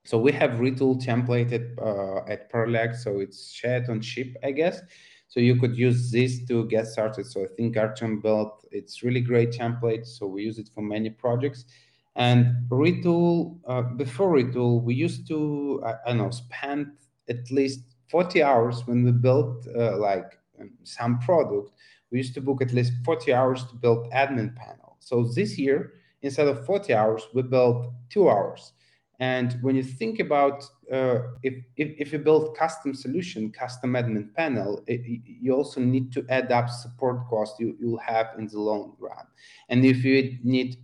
[0.05, 4.81] so we have retool templated uh, at Paralect so it's shared on Ship i guess.
[5.27, 7.25] So you could use this to get started.
[7.25, 11.09] So i think artem built it's really great template so we use it for many
[11.09, 11.65] projects.
[12.15, 16.91] And retool uh, before retool we used to I, I don't know spend
[17.27, 21.71] at least 40 hours when we built uh, like um, some product
[22.11, 24.97] we used to book at least 40 hours to build admin panel.
[24.99, 28.71] So this year instead of 40 hours we built two hours
[29.19, 34.33] and when you think about uh, if, if, if you build custom solution custom admin
[34.35, 38.59] panel it, you also need to add up support cost you, you'll have in the
[38.59, 39.25] long run.
[39.69, 40.77] And if you need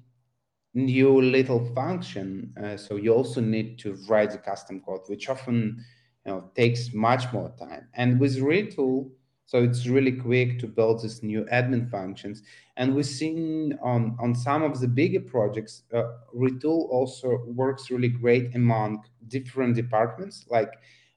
[0.74, 5.84] new little function uh, so you also need to write the custom code which often
[6.26, 7.88] you know takes much more time.
[7.94, 9.10] And with retool
[9.46, 12.42] so it's really quick to build these new admin functions.
[12.78, 18.10] And we've seen on on some of the bigger projects uh, retool also works really
[18.10, 20.72] great among different departments like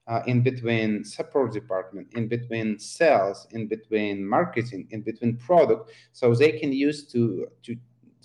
[0.07, 5.91] uh, in between support department in between sales in between marketing in between product.
[6.13, 7.77] So they can use to to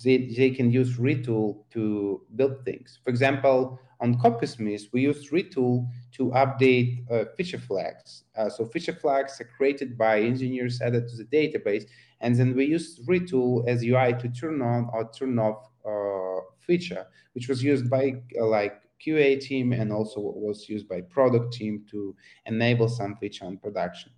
[0.02, 2.98] they, they can use retool to build things.
[3.04, 8.24] For example on Copysmith, we use Retool to update uh, feature flags.
[8.36, 11.84] Uh, so feature flags are created by engineers added to the database,
[12.20, 17.06] and then we use Retool as UI to turn on or turn off uh, feature,
[17.34, 21.84] which was used by uh, like QA team and also was used by product team
[21.90, 22.14] to
[22.46, 24.12] enable some feature on production.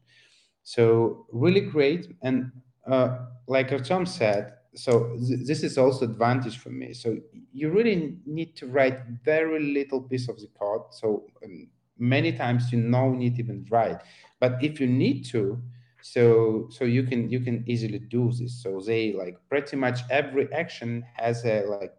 [0.62, 2.14] So really great.
[2.22, 2.50] And
[2.86, 6.94] uh, like Artem said, so th- this is also advantage for me.
[6.94, 7.18] So
[7.52, 10.82] you really need to write very little piece of the code.
[10.90, 14.00] So um, many times you no need even write.
[14.40, 15.62] But if you need to
[16.04, 18.62] so so you can you can easily do this.
[18.62, 21.94] So they like pretty much every action has a like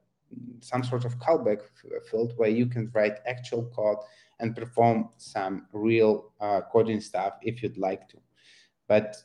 [0.59, 1.61] some sort of callback
[2.09, 3.97] field where you can write actual code
[4.39, 8.17] and perform some real uh, coding stuff if you'd like to.
[8.87, 9.15] But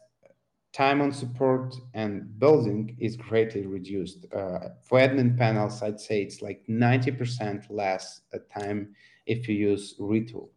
[0.73, 4.27] time on support and building is greatly reduced.
[4.33, 8.21] Uh, for admin panels, I'd say it's like 90% less
[8.57, 8.95] time
[9.27, 10.49] if you use Retool.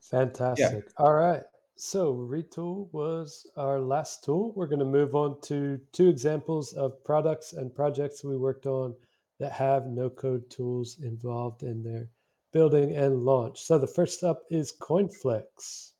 [0.00, 0.84] Fantastic.
[0.86, 1.04] Yeah.
[1.04, 1.42] All right.
[1.76, 4.52] So Retool was our last tool.
[4.56, 8.94] We're going to move on to two examples of products and projects we worked on
[9.38, 12.08] that have no code tools involved in their
[12.52, 13.62] building and launch.
[13.62, 15.92] So the first up is CoinFlix.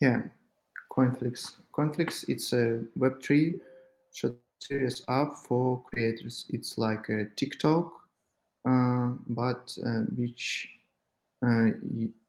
[0.00, 0.22] Yeah,
[0.90, 1.56] CoinFlix.
[1.74, 3.60] CoinFlix, it's a Web3
[4.60, 6.46] series app for creators.
[6.48, 7.92] It's like a TikTok,
[8.66, 10.68] uh, but uh, which
[11.46, 11.70] uh,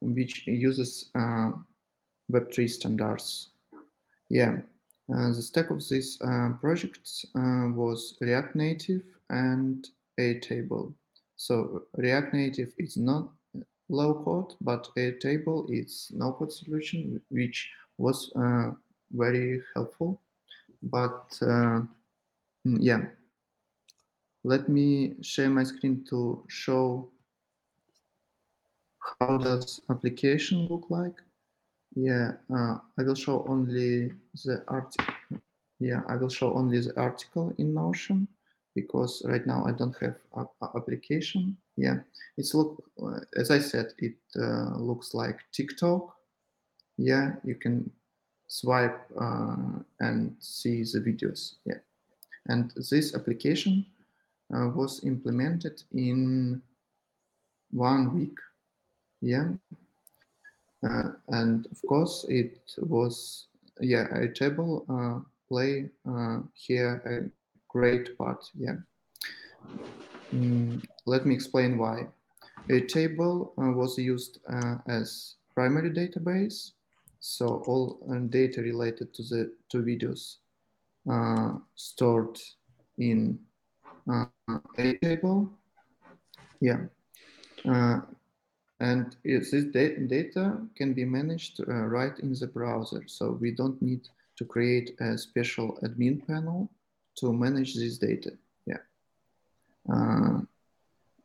[0.02, 1.52] which uses uh,
[2.32, 3.50] Web3 standards.
[4.30, 4.58] Yeah,
[5.14, 9.88] uh, the stack of this uh, project was React Native and
[10.20, 10.94] Airtable.
[11.38, 13.32] So React Native is not
[13.92, 18.72] low code, but Airtable is no code solution, which was uh,
[19.12, 20.22] very helpful.
[20.84, 21.82] But uh,
[22.66, 23.06] mm, yeah,
[24.44, 27.10] let me share my screen to show
[29.20, 31.22] how does application look like.
[31.96, 34.14] Yeah, uh, I will show only
[34.46, 35.14] the article.
[35.80, 38.28] Yeah, I will show only the article in Notion
[38.76, 41.58] because right now I don't have a, a application.
[41.78, 42.00] Yeah,
[42.38, 46.16] it's look uh, as I said, it uh, looks like TikTok.
[46.98, 47.90] Yeah, you can
[48.48, 51.56] swipe uh, and see the videos.
[51.66, 51.80] Yeah,
[52.48, 53.86] and this application
[54.54, 56.62] uh, was implemented in
[57.72, 58.38] one week.
[59.22, 59.50] Yeah,
[60.84, 63.48] uh, and of course it was
[63.80, 65.90] yeah Airtable uh, play
[66.54, 67.30] here a
[67.70, 68.50] great part.
[68.58, 68.76] Yeah.
[70.34, 72.08] Mm, let me explain why.
[72.70, 76.72] Airtable uh, was used uh, as primary database,
[77.20, 80.38] so all uh, data related to the two videos
[81.10, 82.40] uh, stored
[82.98, 83.40] in
[84.12, 84.26] uh,
[85.02, 85.52] table.
[86.60, 86.82] Yeah.
[87.68, 88.02] Uh,
[88.80, 94.46] and this data can be managed right in the browser, so we don't need to
[94.46, 96.68] create a special admin panel
[97.16, 98.32] to manage this data.
[99.90, 100.42] Uh,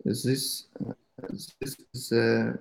[0.05, 0.93] this, uh,
[1.29, 2.53] this is uh,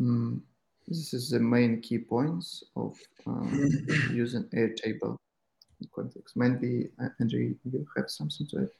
[0.00, 0.40] mm,
[0.88, 3.70] this is the main key points of um,
[4.12, 5.16] using Airtable
[5.80, 6.36] in context.
[6.36, 8.70] Maybe uh, Andrew, you have something to add.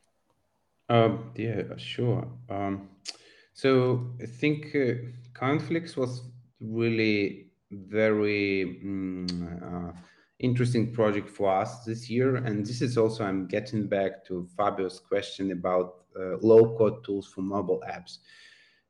[0.95, 2.27] Um, yeah, sure.
[2.51, 2.89] Um,
[3.55, 4.95] So I think uh,
[5.35, 6.23] Coinflix was
[6.61, 9.95] really very um,
[10.43, 12.37] interesting project for us this year.
[12.37, 17.27] And this is also, I'm getting back to Fabio's question about uh, low code tools
[17.27, 18.19] for mobile apps.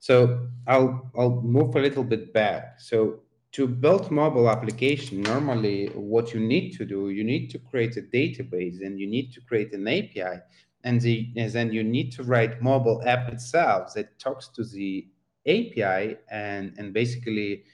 [0.00, 2.80] So I'll, I'll move a little bit back.
[2.80, 3.20] So
[3.52, 8.02] to build mobile application, normally what you need to do, you need to create a
[8.02, 10.40] database and you need to create an API.
[10.84, 15.06] And, the, and then you need to write mobile app itself that talks to the
[15.46, 17.64] API and, and basically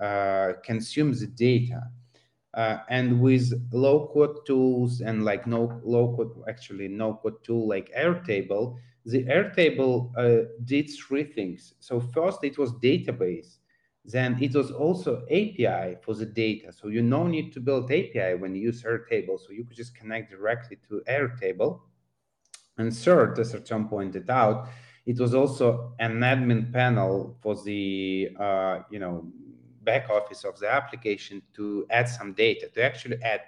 [0.00, 1.82] uh, consumes the data.
[2.56, 7.68] Uh, and with low code tools and like no low code, actually no code tool
[7.68, 11.74] like Airtable, the Airtable uh, did three things.
[11.80, 13.58] So first it was database,
[14.06, 16.72] then it was also API for the data.
[16.72, 19.38] So you no need to build API when you use Airtable.
[19.38, 21.80] So you could just connect directly to Airtable.
[22.78, 24.68] And third, as Artem pointed out,
[25.04, 29.30] it was also an admin panel for the uh, you know
[29.90, 33.40] back office of the application to add some data, to actually add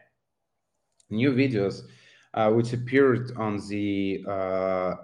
[1.10, 1.82] new videos
[2.34, 4.94] uh, which appeared on the uh,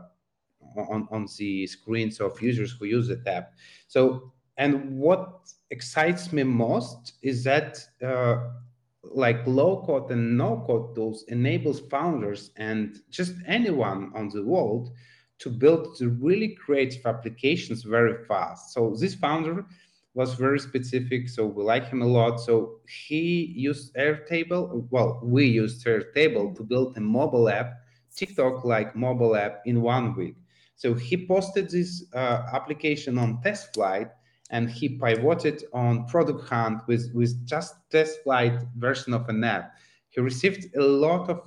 [0.77, 3.45] on, on the screens of users who use the tab.
[3.87, 8.37] So, and what excites me most is that uh,
[9.03, 14.91] like low code and no code tools enables founders and just anyone on the world
[15.39, 18.73] to build the really creative applications very fast.
[18.73, 19.67] So this founder
[20.15, 22.39] was very specific, so we like him a lot.
[22.41, 24.87] So he used Airtable.
[24.91, 27.75] Well, we used Airtable to build a mobile app,
[28.15, 30.37] TikTok like mobile app in one week.
[30.77, 34.09] So he posted this uh, application on test flight
[34.51, 39.73] and he pivoted on product hunt with, with just test flight version of an app.
[40.11, 41.41] He received a lot of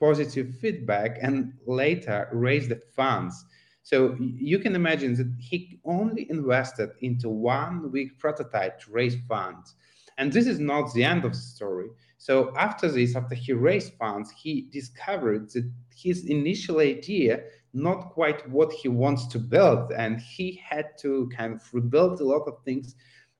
[0.00, 3.44] positive feedback and later raised the funds.
[3.82, 9.74] So you can imagine that he only invested into one week prototype to raise funds.
[10.18, 11.88] And this is not the end of the story.
[12.18, 17.40] So after this, after he raised funds, he discovered that his initial idea
[17.72, 22.24] not quite what he wants to build, and he had to kind of rebuild a
[22.24, 22.94] lot of things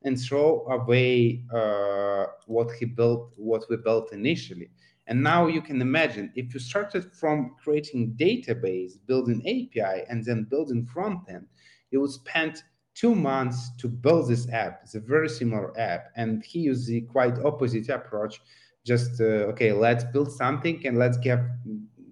[0.05, 4.71] and throw away uh, what he built, what we built initially.
[5.11, 10.45] And now you can imagine if you started from creating database, building API, and then
[10.45, 11.47] building front end,
[11.91, 12.63] you would spend
[12.95, 14.81] two months to build this app.
[14.85, 18.41] It's a very similar app, and he used the quite opposite approach.
[18.87, 21.41] Just uh, okay, let's build something and let's give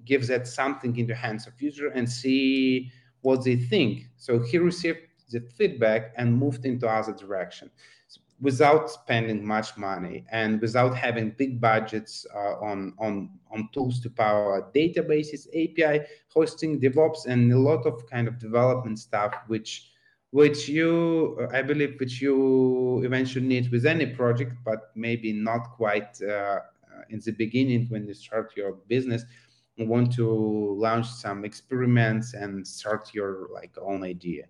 [0.04, 2.90] give that something in the hands of user and see
[3.20, 4.08] what they think.
[4.16, 4.98] So he received
[5.30, 7.70] the feedback and moved into other direction
[8.40, 14.10] without spending much money and without having big budgets uh, on, on, on tools to
[14.10, 19.90] power databases, API, hosting, DevOps, and a lot of kind of development stuff, which
[20.30, 26.20] which you, I believe, which you eventually need with any project, but maybe not quite
[26.20, 26.58] uh,
[27.08, 29.24] in the beginning when you start your business.
[29.78, 34.44] Want to launch some experiments and start your like own idea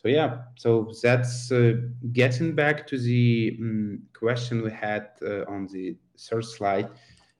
[0.00, 1.72] so yeah so that's uh,
[2.12, 6.88] getting back to the um, question we had uh, on the third slide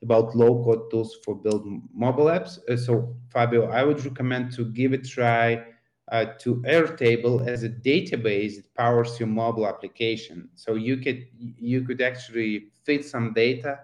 [0.02, 4.64] about low code tools for build mobile apps uh, so fabio i would recommend to
[4.66, 5.62] give a try
[6.11, 11.82] uh, to airtable as a database that powers your mobile application so you could you
[11.82, 13.78] could actually feed some data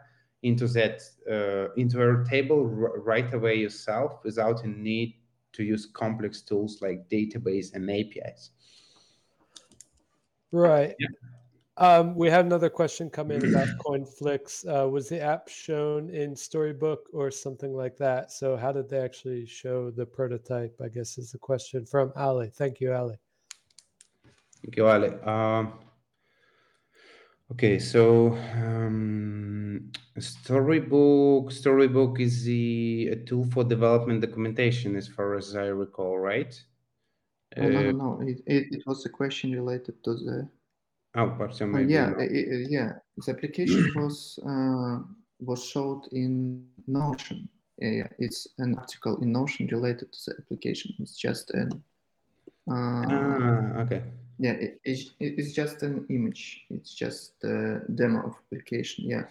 [0.44, 1.00] into that
[1.30, 2.68] uh, into Airtable
[2.98, 5.14] right away yourself without a need
[5.54, 8.50] to use complex tools like database and APIs.
[10.54, 10.94] Right.
[11.00, 11.08] Yeah.
[11.76, 14.64] Um, we had another question come in about CoinFlix.
[14.64, 18.30] Uh, was the app shown in Storybook or something like that?
[18.30, 20.80] So, how did they actually show the prototype?
[20.82, 22.50] I guess is the question from Ali.
[22.54, 23.16] Thank you, Ali.
[24.62, 25.12] Thank you, Ali.
[25.24, 25.72] Um,
[27.52, 35.54] Okay, so um, Storybook Storybook is the a tool for development documentation, as far as
[35.54, 36.54] I recall, right?
[37.56, 38.20] Oh, no, no, uh, no.
[38.28, 40.48] It, it, it, was a question related to the.
[41.16, 42.92] Oh, but uh, yeah, it, yeah.
[43.24, 44.98] The application was uh,
[45.40, 47.48] was showed in Notion.
[47.78, 50.94] Yeah, it's an article in Notion related to the application.
[50.98, 51.82] It's just an.
[52.70, 54.02] Uh, ah, okay
[54.38, 59.24] yeah it, it, it's just an image it's just a demo of application yeah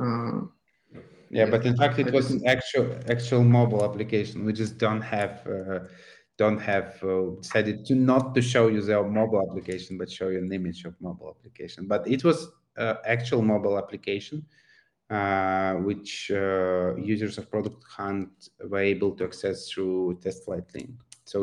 [0.00, 0.40] uh,
[1.30, 5.46] yeah, but in fact it was an actual actual mobile application we just don't have
[5.46, 5.80] uh,
[6.42, 10.38] don't have uh, decided to not to show you the mobile application but show you
[10.46, 12.38] an image of mobile application but it was
[12.82, 14.38] uh, actual mobile application
[15.10, 18.30] uh, which uh, users of product hunt
[18.70, 20.90] were able to access through test flight link
[21.24, 21.38] So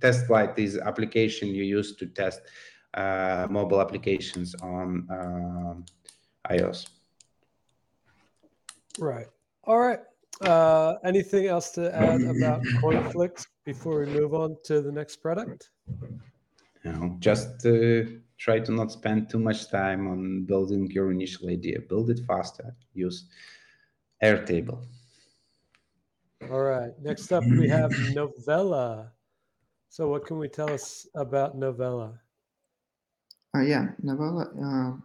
[0.00, 2.40] test flight is application you use to test
[2.94, 5.84] uh, mobile applications on um,
[6.54, 6.88] iOS.
[8.98, 9.28] Right.
[9.64, 10.00] All right.
[10.40, 15.70] Uh, anything else to add about CoinFlix before we move on to the next product?
[16.84, 18.02] You know, just uh,
[18.38, 21.80] try to not spend too much time on building your initial idea.
[21.88, 22.74] Build it faster.
[22.94, 23.28] Use
[24.22, 24.84] Airtable.
[26.50, 26.92] All right.
[27.00, 29.12] Next up, we have Novella.
[29.88, 32.18] So, what can we tell us about Novella?
[33.54, 34.48] Uh, yeah, Novella.
[34.60, 34.96] Uh,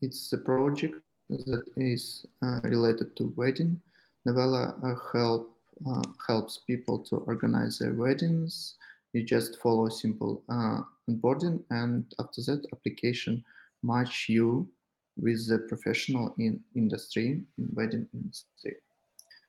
[0.00, 0.94] it's a project
[1.28, 3.80] that is uh, related to wedding.
[4.24, 5.55] Novella uh, help
[5.86, 8.74] uh, helps people to organize their weddings.
[9.12, 13.44] You just follow simple uh, onboarding, and after that, application
[13.82, 14.68] match you
[15.16, 18.76] with the professional in industry, in wedding industry.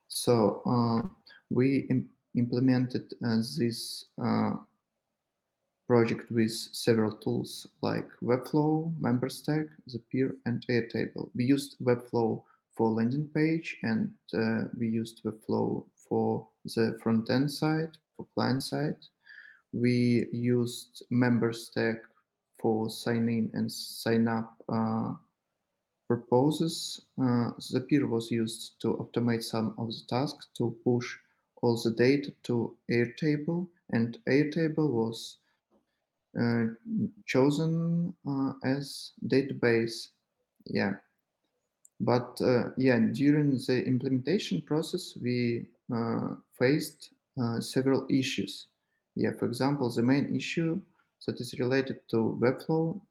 [0.07, 1.09] So
[1.49, 3.13] we Im implemented
[3.57, 4.05] this
[5.87, 11.29] project with several tools like Webflow, MemberStack, Zapier, and Airtable.
[11.33, 12.43] We used Webflow
[12.75, 18.63] for landing page and uh, we used Webflow for the front end side, for client
[18.63, 18.97] side.
[19.73, 21.99] We used MemberStack
[22.59, 25.13] for sign in and sign up uh,
[26.07, 27.01] purposes.
[27.21, 31.15] Uh, Zapier was used to automate some of the tasks to push
[31.61, 35.37] all the data to Airtable, and Airtable was
[36.39, 36.65] uh,
[37.25, 40.09] chosen uh, as database.
[40.65, 40.93] Yeah,
[41.99, 45.65] but uh, yeah, during the implementation process, we
[46.57, 47.11] faced
[47.59, 48.67] several issues.
[49.15, 50.79] Yeah, for example, the main issue
[51.25, 53.01] that is related to Webflow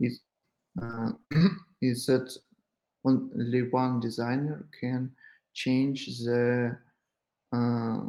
[0.00, 0.20] is
[0.82, 1.12] uh,
[1.82, 2.36] is that
[3.04, 5.10] only one designer can
[5.54, 6.76] change the
[7.52, 8.00] uh,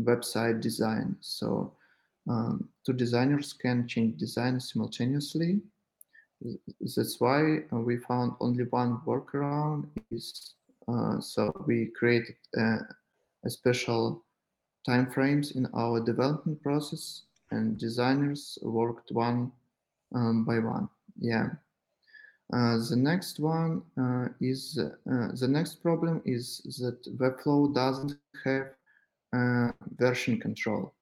[0.00, 1.16] website design.
[1.20, 1.74] So
[2.28, 5.60] um, two designers can change design simultaneously.
[6.80, 10.54] That's why uh, we found only one workaround is
[10.88, 12.94] uh, so we created uh, a
[13.48, 14.24] special
[14.86, 19.52] time frames in our development process and designers worked one
[20.14, 20.88] um, by one.
[21.18, 21.48] Yeah.
[22.52, 28.70] Uh, the next one uh, is uh, the next problem is that Webflow doesn't have
[29.98, 30.92] version control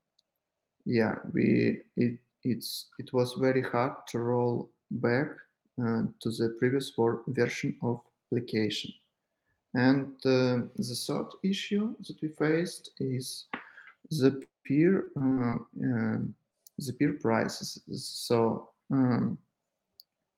[0.88, 5.28] yeah, we it it's it was very hard to roll back
[5.78, 6.92] uh, to the previous
[7.28, 8.00] version of
[8.32, 8.90] application.
[9.74, 13.46] And uh, the third issue that we faced is
[14.10, 16.34] the peer uh, um,
[16.80, 17.80] Zapier prices.
[17.90, 19.38] So um,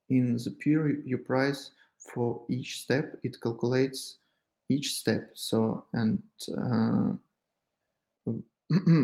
[0.09, 1.71] in the peer you price
[2.13, 4.19] for each step, it calculates
[4.69, 5.31] each step.
[5.35, 6.23] So and
[6.59, 7.13] uh,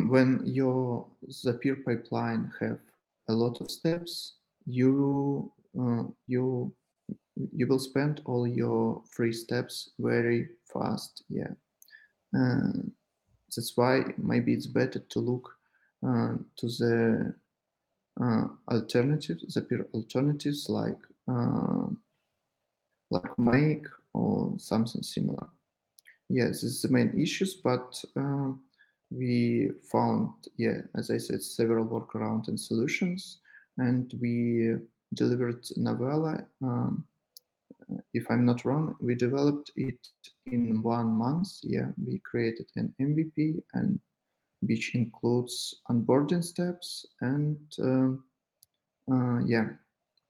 [0.09, 2.79] when your Zapier pipeline have
[3.29, 4.35] a lot of steps,
[4.67, 6.73] you uh, you
[7.53, 11.23] you will spend all your free steps very fast.
[11.29, 11.53] Yeah,
[12.37, 12.73] uh,
[13.55, 15.51] that's why maybe it's better to look
[16.07, 17.35] uh, to the
[18.21, 21.87] uh, alternatives, Zapier alternatives like uh,
[23.11, 25.47] like Make or something similar.
[26.29, 28.53] Yes, this is the main issues, but uh,
[29.11, 33.39] we found, yeah, as I said, several workarounds and solutions,
[33.79, 34.75] and we
[35.15, 36.45] delivered Novella.
[36.63, 37.05] Um,
[38.13, 39.99] if I'm not wrong, we developed it
[40.47, 41.49] in one month.
[41.63, 44.01] Yeah, we created an MVP and
[44.63, 48.25] which includes onboarding steps and um,
[49.11, 49.69] uh, yeah,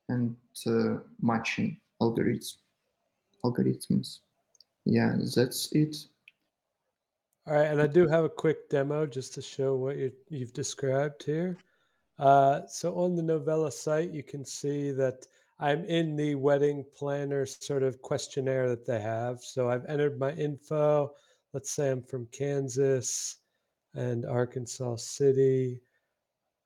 [0.09, 0.37] and
[0.67, 2.57] uh, matching algorithms.
[3.45, 4.19] Algorithms.
[4.85, 5.97] Yeah, that's it.
[7.47, 10.53] All right, and I do have a quick demo just to show what you, have
[10.53, 11.57] described here.
[12.19, 15.27] Uh, so on the Novella site, you can see that
[15.59, 19.41] I'm in the wedding planner sort of questionnaire that they have.
[19.41, 21.13] So I've entered my info.
[21.55, 23.37] Let's say I'm from Kansas
[23.95, 25.81] and Arkansas City.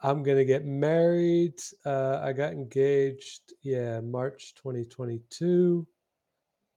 [0.03, 1.61] I'm going to get married.
[1.87, 5.87] Uh, I got engaged, yeah, March 2022.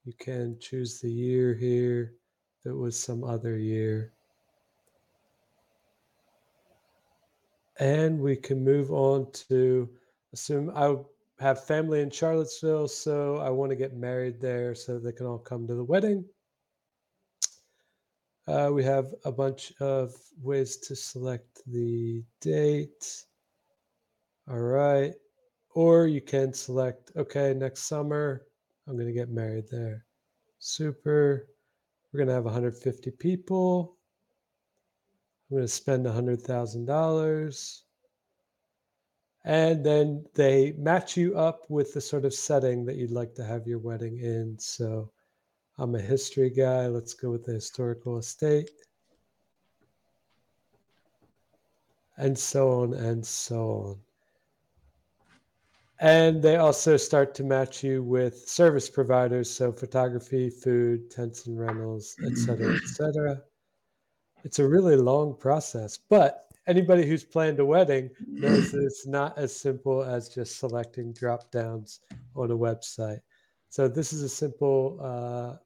[0.05, 2.16] You can choose the year here
[2.59, 4.14] If it was some other year.
[7.80, 9.89] And we can move on to
[10.34, 10.95] assume I
[11.44, 15.38] have family in Charlottesville, so I want to get married there so they can all
[15.38, 16.24] come to the wedding.
[18.48, 23.26] Uh, we have a bunch of ways to select the date.
[24.50, 25.14] All right.
[25.76, 28.46] Or you can select, okay, next summer,
[28.88, 30.06] I'm going to get married there.
[30.60, 31.50] Super.
[32.12, 33.98] We're going to have 150 people.
[35.52, 37.82] I'm going to spend $100,000.
[39.46, 43.44] And then they match you up with the sort of setting that you'd like to
[43.44, 44.58] have your wedding in.
[44.58, 45.12] So
[45.78, 46.88] I'm a history guy.
[46.88, 48.72] Let's go with the historical estate.
[52.18, 54.00] And so on and so on.
[56.00, 61.60] And they also start to match you with service providers, so photography, food, tents and
[61.60, 63.41] rentals, etc., cetera, et cetera.
[64.44, 69.38] It's a really long process, but anybody who's planned a wedding knows that it's not
[69.38, 71.99] as simple as just selecting drop downs
[72.36, 73.20] on a website.
[73.70, 75.57] So this is a simple uh,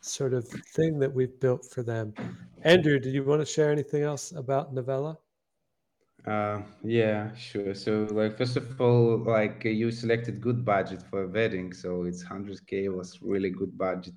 [0.00, 2.14] sort of thing that we've built for them.
[2.62, 5.18] Andrew, do you want to share anything else about Novella?
[6.26, 7.74] Uh, yeah, sure.
[7.74, 12.24] So, like, first of all, like you selected good budget for a wedding, so it's
[12.24, 14.14] 100k was really good budget.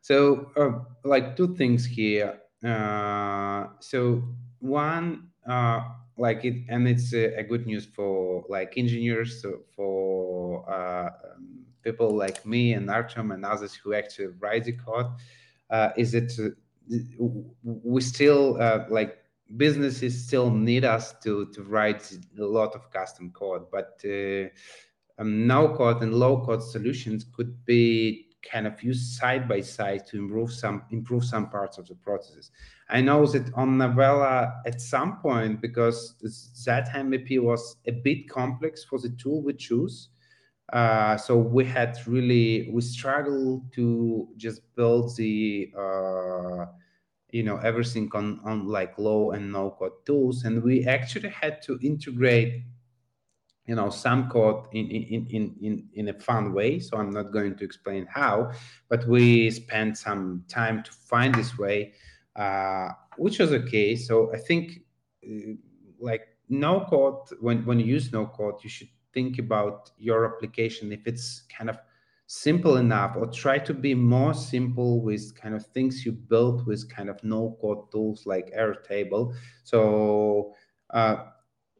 [0.00, 2.40] So, uh, like two things here.
[2.64, 4.22] Uh, so
[4.62, 5.80] one, uh,
[6.16, 9.44] like it, and it's a, good news for like engineers,
[9.74, 15.06] for uh, um, people like me and Artem and others who actually write the code,
[15.70, 17.24] uh, is that uh,
[17.62, 19.18] we still uh, like
[19.56, 24.48] businesses still need us to to write a lot of custom code, but uh,
[25.18, 30.06] um, no code and low code solutions could be kind of used side by side
[30.06, 32.50] to improve some improve some parts of the processes.
[32.88, 36.16] I know that on Novella at some point because
[36.66, 40.08] that MVP was a bit complex for the tool we choose.
[40.72, 46.66] Uh, so we had really we struggled to just build the uh,
[47.30, 51.60] you know everything on on like low and no code tools and we actually had
[51.62, 52.62] to integrate
[53.72, 57.32] you know some code in in in in in a fun way so i'm not
[57.32, 58.52] going to explain how
[58.90, 61.94] but we spent some time to find this way
[62.36, 63.96] uh, which was okay.
[63.96, 64.64] So i think
[65.26, 65.54] uh,
[66.00, 70.92] like no code when when you use no code you should think about your application.
[70.92, 71.78] If it's kind of
[72.26, 76.90] simple enough or try to be more simple with kind of things you built with
[76.90, 79.34] kind of no code tools like airtable.
[79.64, 80.54] So
[80.90, 81.16] uh,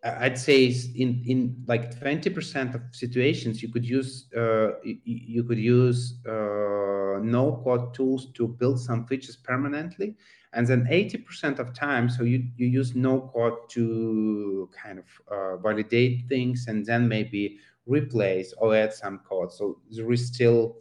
[0.05, 0.64] i'd say
[0.96, 7.61] in in like 20% of situations you could use uh, you, could use uh, no
[7.64, 10.16] code tools to build some features permanently
[10.55, 15.57] and then 80% of time so you, you use no code to kind of uh,
[15.59, 19.53] validate things and then maybe replace or add some code.
[19.53, 20.76] So there is still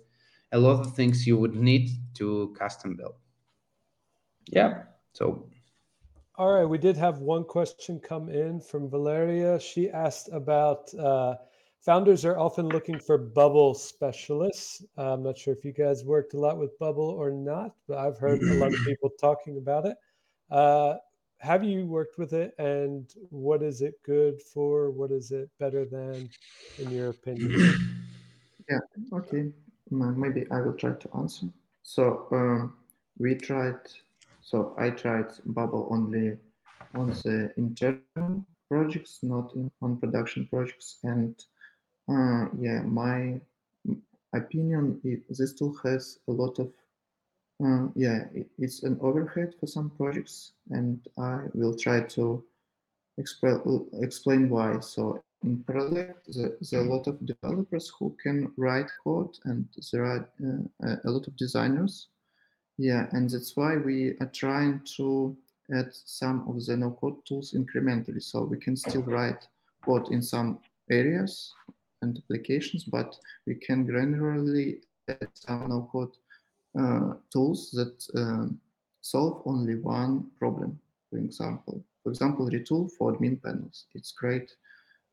[0.51, 3.15] a lot of things you would need to custom build.
[4.47, 4.83] Yeah.
[5.13, 5.47] So.
[6.35, 6.65] All right.
[6.65, 9.59] We did have one question come in from Valeria.
[9.59, 11.35] She asked about uh,
[11.81, 14.83] founders are often looking for bubble specialists.
[14.97, 18.17] I'm not sure if you guys worked a lot with bubble or not, but I've
[18.17, 19.97] heard a lot of people talking about it.
[20.49, 20.95] Uh,
[21.41, 25.85] have you worked with it and what is it good for what is it better
[25.85, 26.29] than
[26.77, 27.73] in your opinion
[28.69, 28.77] yeah
[29.11, 29.51] okay
[29.89, 31.47] maybe i will try to answer
[31.81, 32.73] so um,
[33.17, 33.79] we tried
[34.41, 36.37] so i tried bubble only
[36.95, 41.45] on the internal projects not in, on production projects and
[42.09, 43.39] uh, yeah my
[44.33, 46.71] opinion is this tool has a lot of
[47.63, 52.43] uh, yeah, it, it's an overhead for some projects, and I will try to
[53.17, 54.79] explain explain why.
[54.79, 59.67] So in Paralect, there, there, are a lot of developers who can write code, and
[59.91, 62.07] there are uh, a lot of designers.
[62.81, 65.37] Yeah, and that's why we are trying to
[65.71, 69.47] add some of the no-code tools incrementally, so we can still write
[69.85, 70.57] code in some
[70.89, 71.53] areas
[72.01, 73.15] and applications, but
[73.45, 76.09] we can granularly add some no-code
[76.79, 78.47] uh, tools that uh,
[79.01, 80.79] solve only one problem.
[81.11, 83.85] For example, for example, Retool for admin panels.
[83.93, 84.55] It's great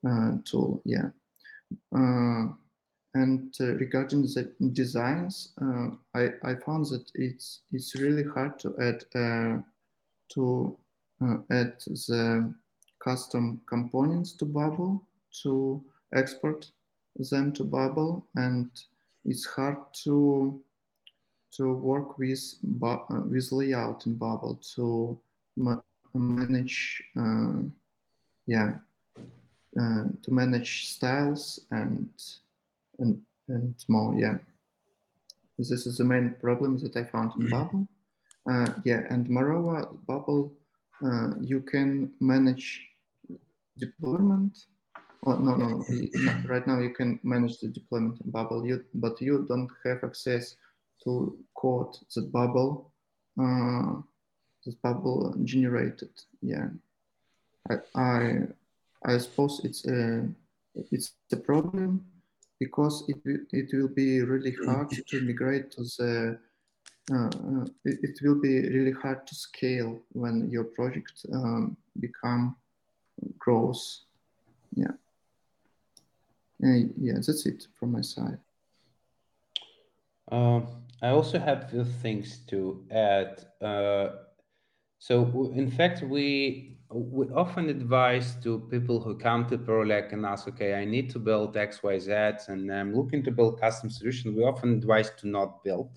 [0.08, 0.80] uh, tool.
[0.86, 1.10] Yeah.
[3.14, 8.58] Uh, and uh, regarding the designs, uh, I, I found that it's it's really hard
[8.60, 9.04] to add
[10.30, 10.76] to
[11.50, 12.54] add the
[12.98, 15.02] custom components to Bubble
[15.42, 15.82] to
[16.14, 16.70] export
[17.30, 18.70] them to Bubble, and
[19.24, 20.60] it's hard to
[21.56, 22.98] to work with uh,
[23.30, 25.18] with layout in Bubble to
[25.56, 25.80] ma
[26.14, 27.62] manage, uh,
[28.46, 28.78] yeah,
[29.80, 32.08] uh, to manage styles and
[32.98, 34.38] and and more, yeah.
[35.58, 37.88] This is the main problem that I found in Bubble.
[38.48, 40.52] Uh, yeah, and moreover, Bubble,
[41.04, 42.86] uh, you can manage
[43.76, 44.66] deployment.
[45.26, 45.84] Oh, no, no,
[46.46, 50.56] right now you can manage the deployment in Bubble, you, but you don't have access
[51.04, 52.92] to code that bubble
[53.40, 53.94] uh,
[54.64, 56.10] this bubble generated.
[56.42, 56.68] Yeah,
[57.70, 58.38] I I,
[59.04, 60.26] I suppose it's a
[60.90, 62.04] it's a problem
[62.60, 66.38] because it will, it will be really hard to migrate to the
[67.10, 72.54] uh, it, it, will be really hard to scale when your project um, become
[73.38, 74.04] grows
[74.74, 74.92] yeah.
[76.60, 78.38] Yeah that's it from my side.
[80.30, 80.60] Uh,
[81.02, 83.46] i also have a few things to add.
[83.62, 84.08] Uh,
[84.98, 90.48] so in fact we we often advise to people who come to Paralect and ask,
[90.48, 92.12] okay, I need to build X, Y, Z,
[92.48, 94.34] and I'm looking to build custom solution.
[94.34, 95.90] We often advise to not build.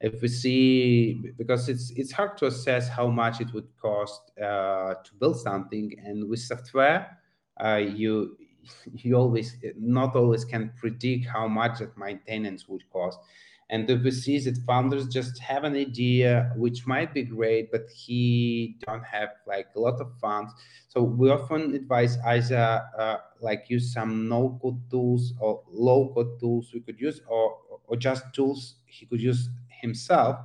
[0.00, 4.94] If we see, because it's it's hard to assess how much it would cost uh,
[4.94, 7.18] to build something, and with software,
[7.62, 8.36] uh, you
[8.94, 13.18] you always not always can predict how much that maintenance would cost.
[13.70, 18.76] And the VCs that founders just have an idea which might be great, but he
[18.84, 20.52] don't have like a lot of funds.
[20.88, 26.80] So we often advise either uh, like use some no-code tools or low-code tools we
[26.80, 27.56] could use, or
[27.86, 30.36] or just tools he could use himself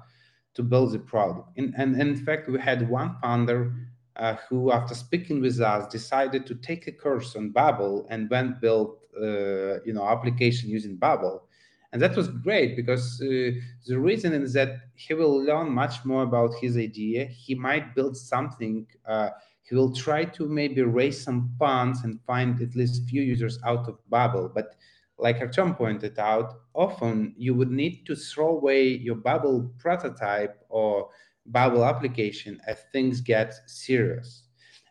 [0.54, 1.50] to build the product.
[1.58, 3.74] And, and, and in fact, we had one founder
[4.16, 8.62] uh, who, after speaking with us, decided to take a course on Bubble and went
[8.62, 11.48] build uh, you know application using Bubble
[11.96, 13.52] and that was great because uh,
[13.88, 17.26] the reason is that he will learn much more about his idea.
[17.26, 19.30] He might build something uh,
[19.64, 23.88] he will try to maybe raise some funds and find at least few users out
[23.88, 24.52] of bubble.
[24.54, 24.76] But
[25.18, 31.10] like Artem pointed out often you would need to throw away your bubble prototype or
[31.46, 34.44] bubble application as things get serious.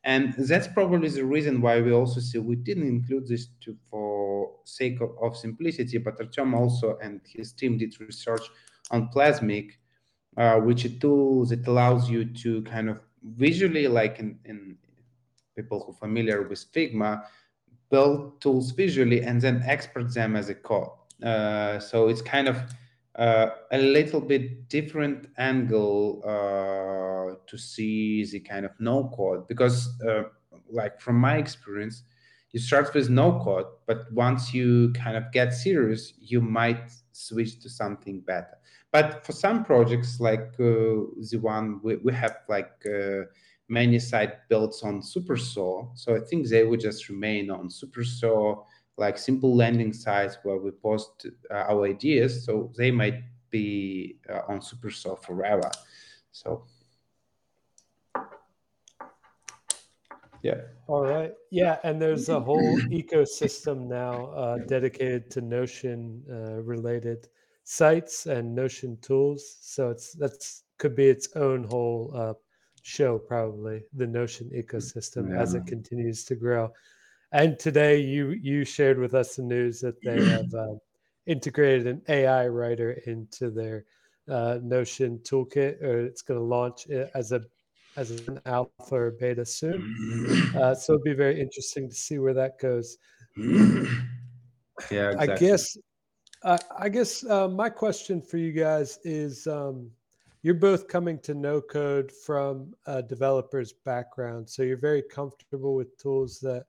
[0.04, 4.13] And that's probably the reason why we also see we didn't include this to, for
[4.64, 8.42] sake of, of simplicity, but Artem also and his team did research
[8.90, 9.72] on Plasmic,
[10.36, 14.76] uh, which is a tool that allows you to kind of visually, like in, in
[15.56, 17.24] people who are familiar with Figma,
[17.90, 20.88] build tools visually and then export them as a code.
[21.22, 22.56] Uh, so it's kind of
[23.16, 29.88] uh, a little bit different angle uh, to see the kind of no code because
[30.02, 30.24] uh,
[30.68, 32.02] like from my experience
[32.54, 37.60] you start with no code but once you kind of get serious you might switch
[37.60, 38.56] to something better
[38.90, 43.24] but for some projects like uh, the one we, we have like uh,
[43.68, 48.64] many site builds on Super.so so i think they would just remain on Super.so
[48.96, 52.44] like simple landing sites where we post uh, our ideas.
[52.44, 55.70] So they might be uh, on Super.so forever.
[56.32, 56.64] So
[60.44, 60.60] yeah.
[60.88, 61.32] All right.
[61.50, 67.28] Yeah, and there's a whole ecosystem now uh, dedicated to Notion uh, related
[67.64, 69.56] sites and Notion tools.
[69.62, 72.34] So it's that's could be its own whole uh,
[72.82, 75.40] show probably the Notion ecosystem yeah.
[75.40, 76.70] as it continues to grow.
[77.32, 80.74] And today you you shared with us the news that they have uh,
[81.26, 83.86] integrated an AI writer into their
[84.28, 87.40] uh, Notion toolkit, or it's going to launch as a
[87.96, 90.50] as an alpha or beta soon.
[90.54, 92.96] Uh, so it'd be very interesting to see where that goes.
[93.36, 95.18] Yeah, exactly.
[95.18, 95.76] I guess.
[96.78, 99.90] I guess uh, my question for you guys is: um,
[100.42, 105.96] You're both coming to no code from a developer's background, so you're very comfortable with
[105.96, 106.66] tools that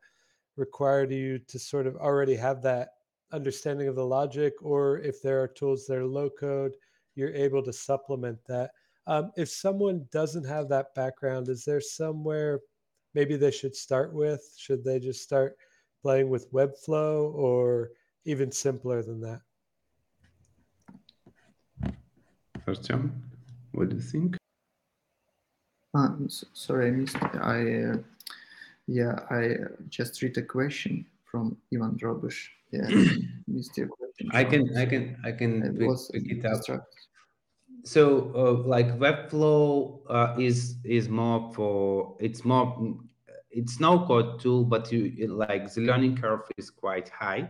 [0.56, 2.90] require you to sort of already have that
[3.32, 6.74] understanding of the logic, or if there are tools that are low code,
[7.16, 8.72] you're able to supplement that.
[9.08, 12.60] Um, if someone doesn't have that background, is there somewhere
[13.14, 14.42] maybe they should start with?
[14.58, 15.58] Should they just start
[16.02, 17.92] playing with Webflow or
[18.26, 19.42] even simpler than that?
[22.68, 23.12] Artyom,
[23.74, 24.38] what do you think?
[25.94, 26.10] Uh,
[26.54, 27.16] sorry, I missed.
[27.22, 27.98] I uh,
[28.88, 32.48] yeah, I uh, just read a question from Ivan Drobush.
[32.72, 32.88] Yeah,
[33.48, 34.30] missed your question.
[34.32, 36.86] I can, I can, I can pick, pick it up.
[37.86, 42.98] So, uh, like Webflow uh, is is more for it's more
[43.52, 47.48] it's no code tool, but you like the learning curve is quite high.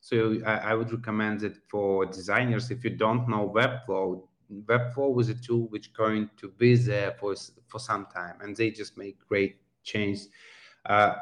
[0.00, 2.70] So I, I would recommend it for designers.
[2.70, 4.26] If you don't know Webflow,
[4.64, 7.34] Webflow was a tool which going to be there for
[7.66, 10.28] for some time, and they just make great changes
[10.86, 11.14] uh,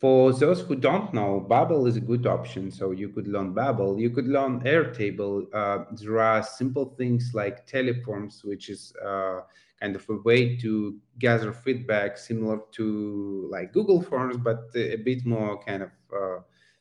[0.00, 2.70] for those who don't know, Bubble is a good option.
[2.70, 4.00] So you could learn Bubble.
[4.00, 5.46] You could learn Airtable.
[5.52, 9.40] Uh, there are simple things like Teleforms, which is uh,
[9.78, 15.26] kind of a way to gather feedback similar to like Google Forms, but a bit
[15.26, 16.40] more kind of uh,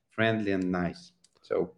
[0.09, 1.11] friendly and nice.
[1.41, 1.71] So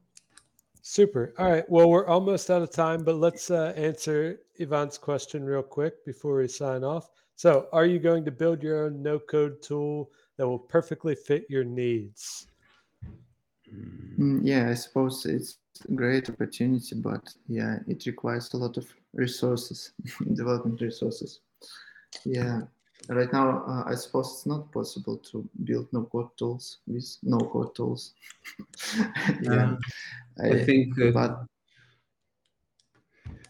[0.83, 1.33] super.
[1.39, 1.67] All right.
[1.67, 6.37] Well, we're almost out of time, but let's uh, answer Ivan's question real quick before
[6.37, 7.09] we sign off.
[7.35, 10.11] So, are you going to build your own no code tool
[10.41, 12.47] that will perfectly fit your needs?
[14.17, 18.91] Mm, yeah, I suppose it's a great opportunity, but yeah, it requires a lot of
[19.13, 19.91] resources,
[20.33, 21.41] development resources.
[22.25, 22.61] Yeah,
[23.07, 27.37] right now uh, I suppose it's not possible to build no code tools with no
[27.37, 28.15] code tools.
[29.43, 30.99] yeah, uh, I, I, think.
[30.99, 31.45] Uh, but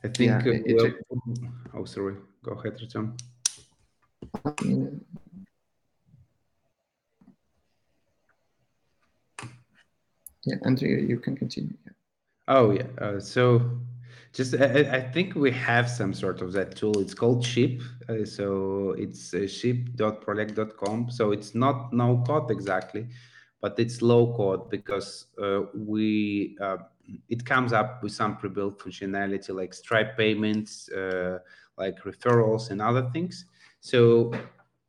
[0.04, 0.30] I think.
[0.30, 2.16] Yeah, uh, it, well, oh, sorry.
[2.44, 3.16] Go ahead, Tom.
[10.46, 11.76] Yeah, Andrea, you can continue.
[11.86, 11.94] Yeah.
[12.48, 12.88] Oh yeah.
[12.98, 13.80] Uh, so
[14.34, 17.00] just I, I, think we have some sort of that tool.
[17.00, 17.82] It's called Ship.
[18.10, 19.48] Uh, so it's uh.
[21.10, 23.08] So it's not no code exactly,
[23.62, 26.78] but it's low code because uh, we uh,
[27.30, 31.40] it comes up with some pre-built functionality like Stripe payments, uh,
[31.78, 33.46] like referrals and other things.
[33.82, 34.34] So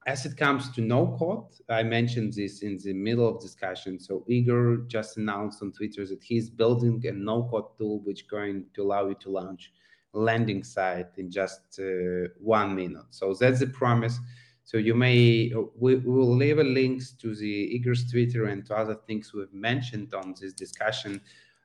[0.06, 4.00] as it comes to no code, I mentioned this in the middle of discussion.
[4.00, 8.66] So Igor just announced on Twitter that he's building a no code tool which going
[8.74, 9.72] to allow you to launch
[10.12, 13.06] landing site in just uh, one minute.
[13.10, 14.18] So that's the promise.
[14.64, 18.76] So you may we, we will leave a links to the Igor's Twitter and to
[18.76, 21.20] other things we've mentioned on this discussion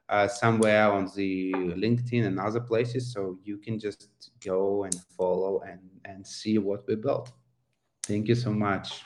[0.09, 3.11] uh, somewhere on the LinkedIn and other places.
[3.11, 4.09] So you can just
[4.43, 7.31] go and follow and and see what we built.
[8.07, 9.03] Thank you so much.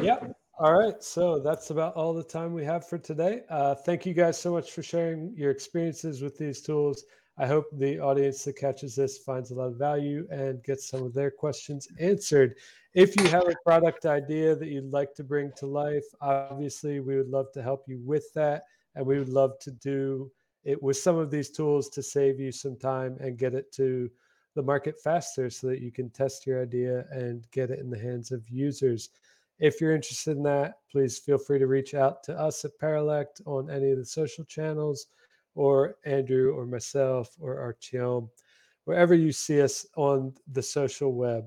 [0.00, 0.18] Yeah.
[0.58, 1.02] All right.
[1.02, 3.44] So that's about all the time we have for today.
[3.48, 7.04] Uh, thank you guys so much for sharing your experiences with these tools.
[7.38, 11.02] I hope the audience that catches this finds a lot of value and gets some
[11.02, 12.56] of their questions answered.
[12.92, 17.16] If you have a product idea that you'd like to bring to life, obviously we
[17.16, 18.64] would love to help you with that.
[18.96, 20.30] And we would love to do
[20.64, 24.10] it with some of these tools to save you some time and get it to
[24.54, 27.98] the market faster so that you can test your idea and get it in the
[27.98, 29.10] hands of users.
[29.58, 33.40] If you're interested in that, please feel free to reach out to us at Paralect
[33.46, 35.06] on any of the social channels
[35.54, 38.28] or Andrew or myself or Artyom,
[38.84, 41.44] wherever you see us on the social web.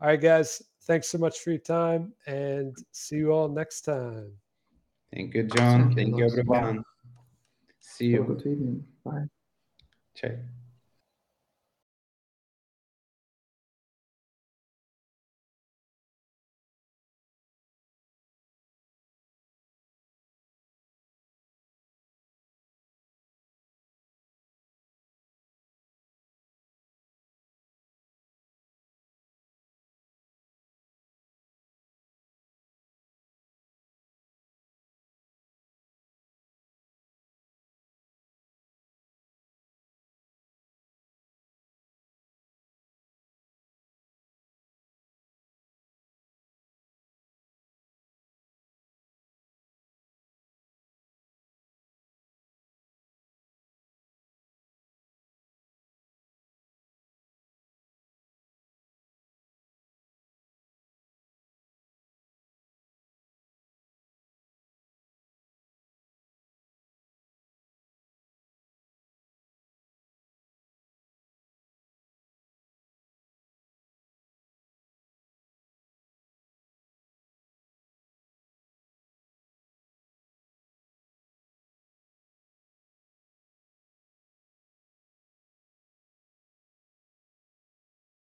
[0.00, 4.32] All right, guys, thanks so much for your time and see you all next time.
[5.14, 5.84] Thank you, John.
[5.84, 6.82] Thank, Thank you, everyone.
[7.80, 8.24] See you.
[8.24, 8.84] Good evening.
[9.04, 9.28] Bye.
[10.14, 10.38] Check.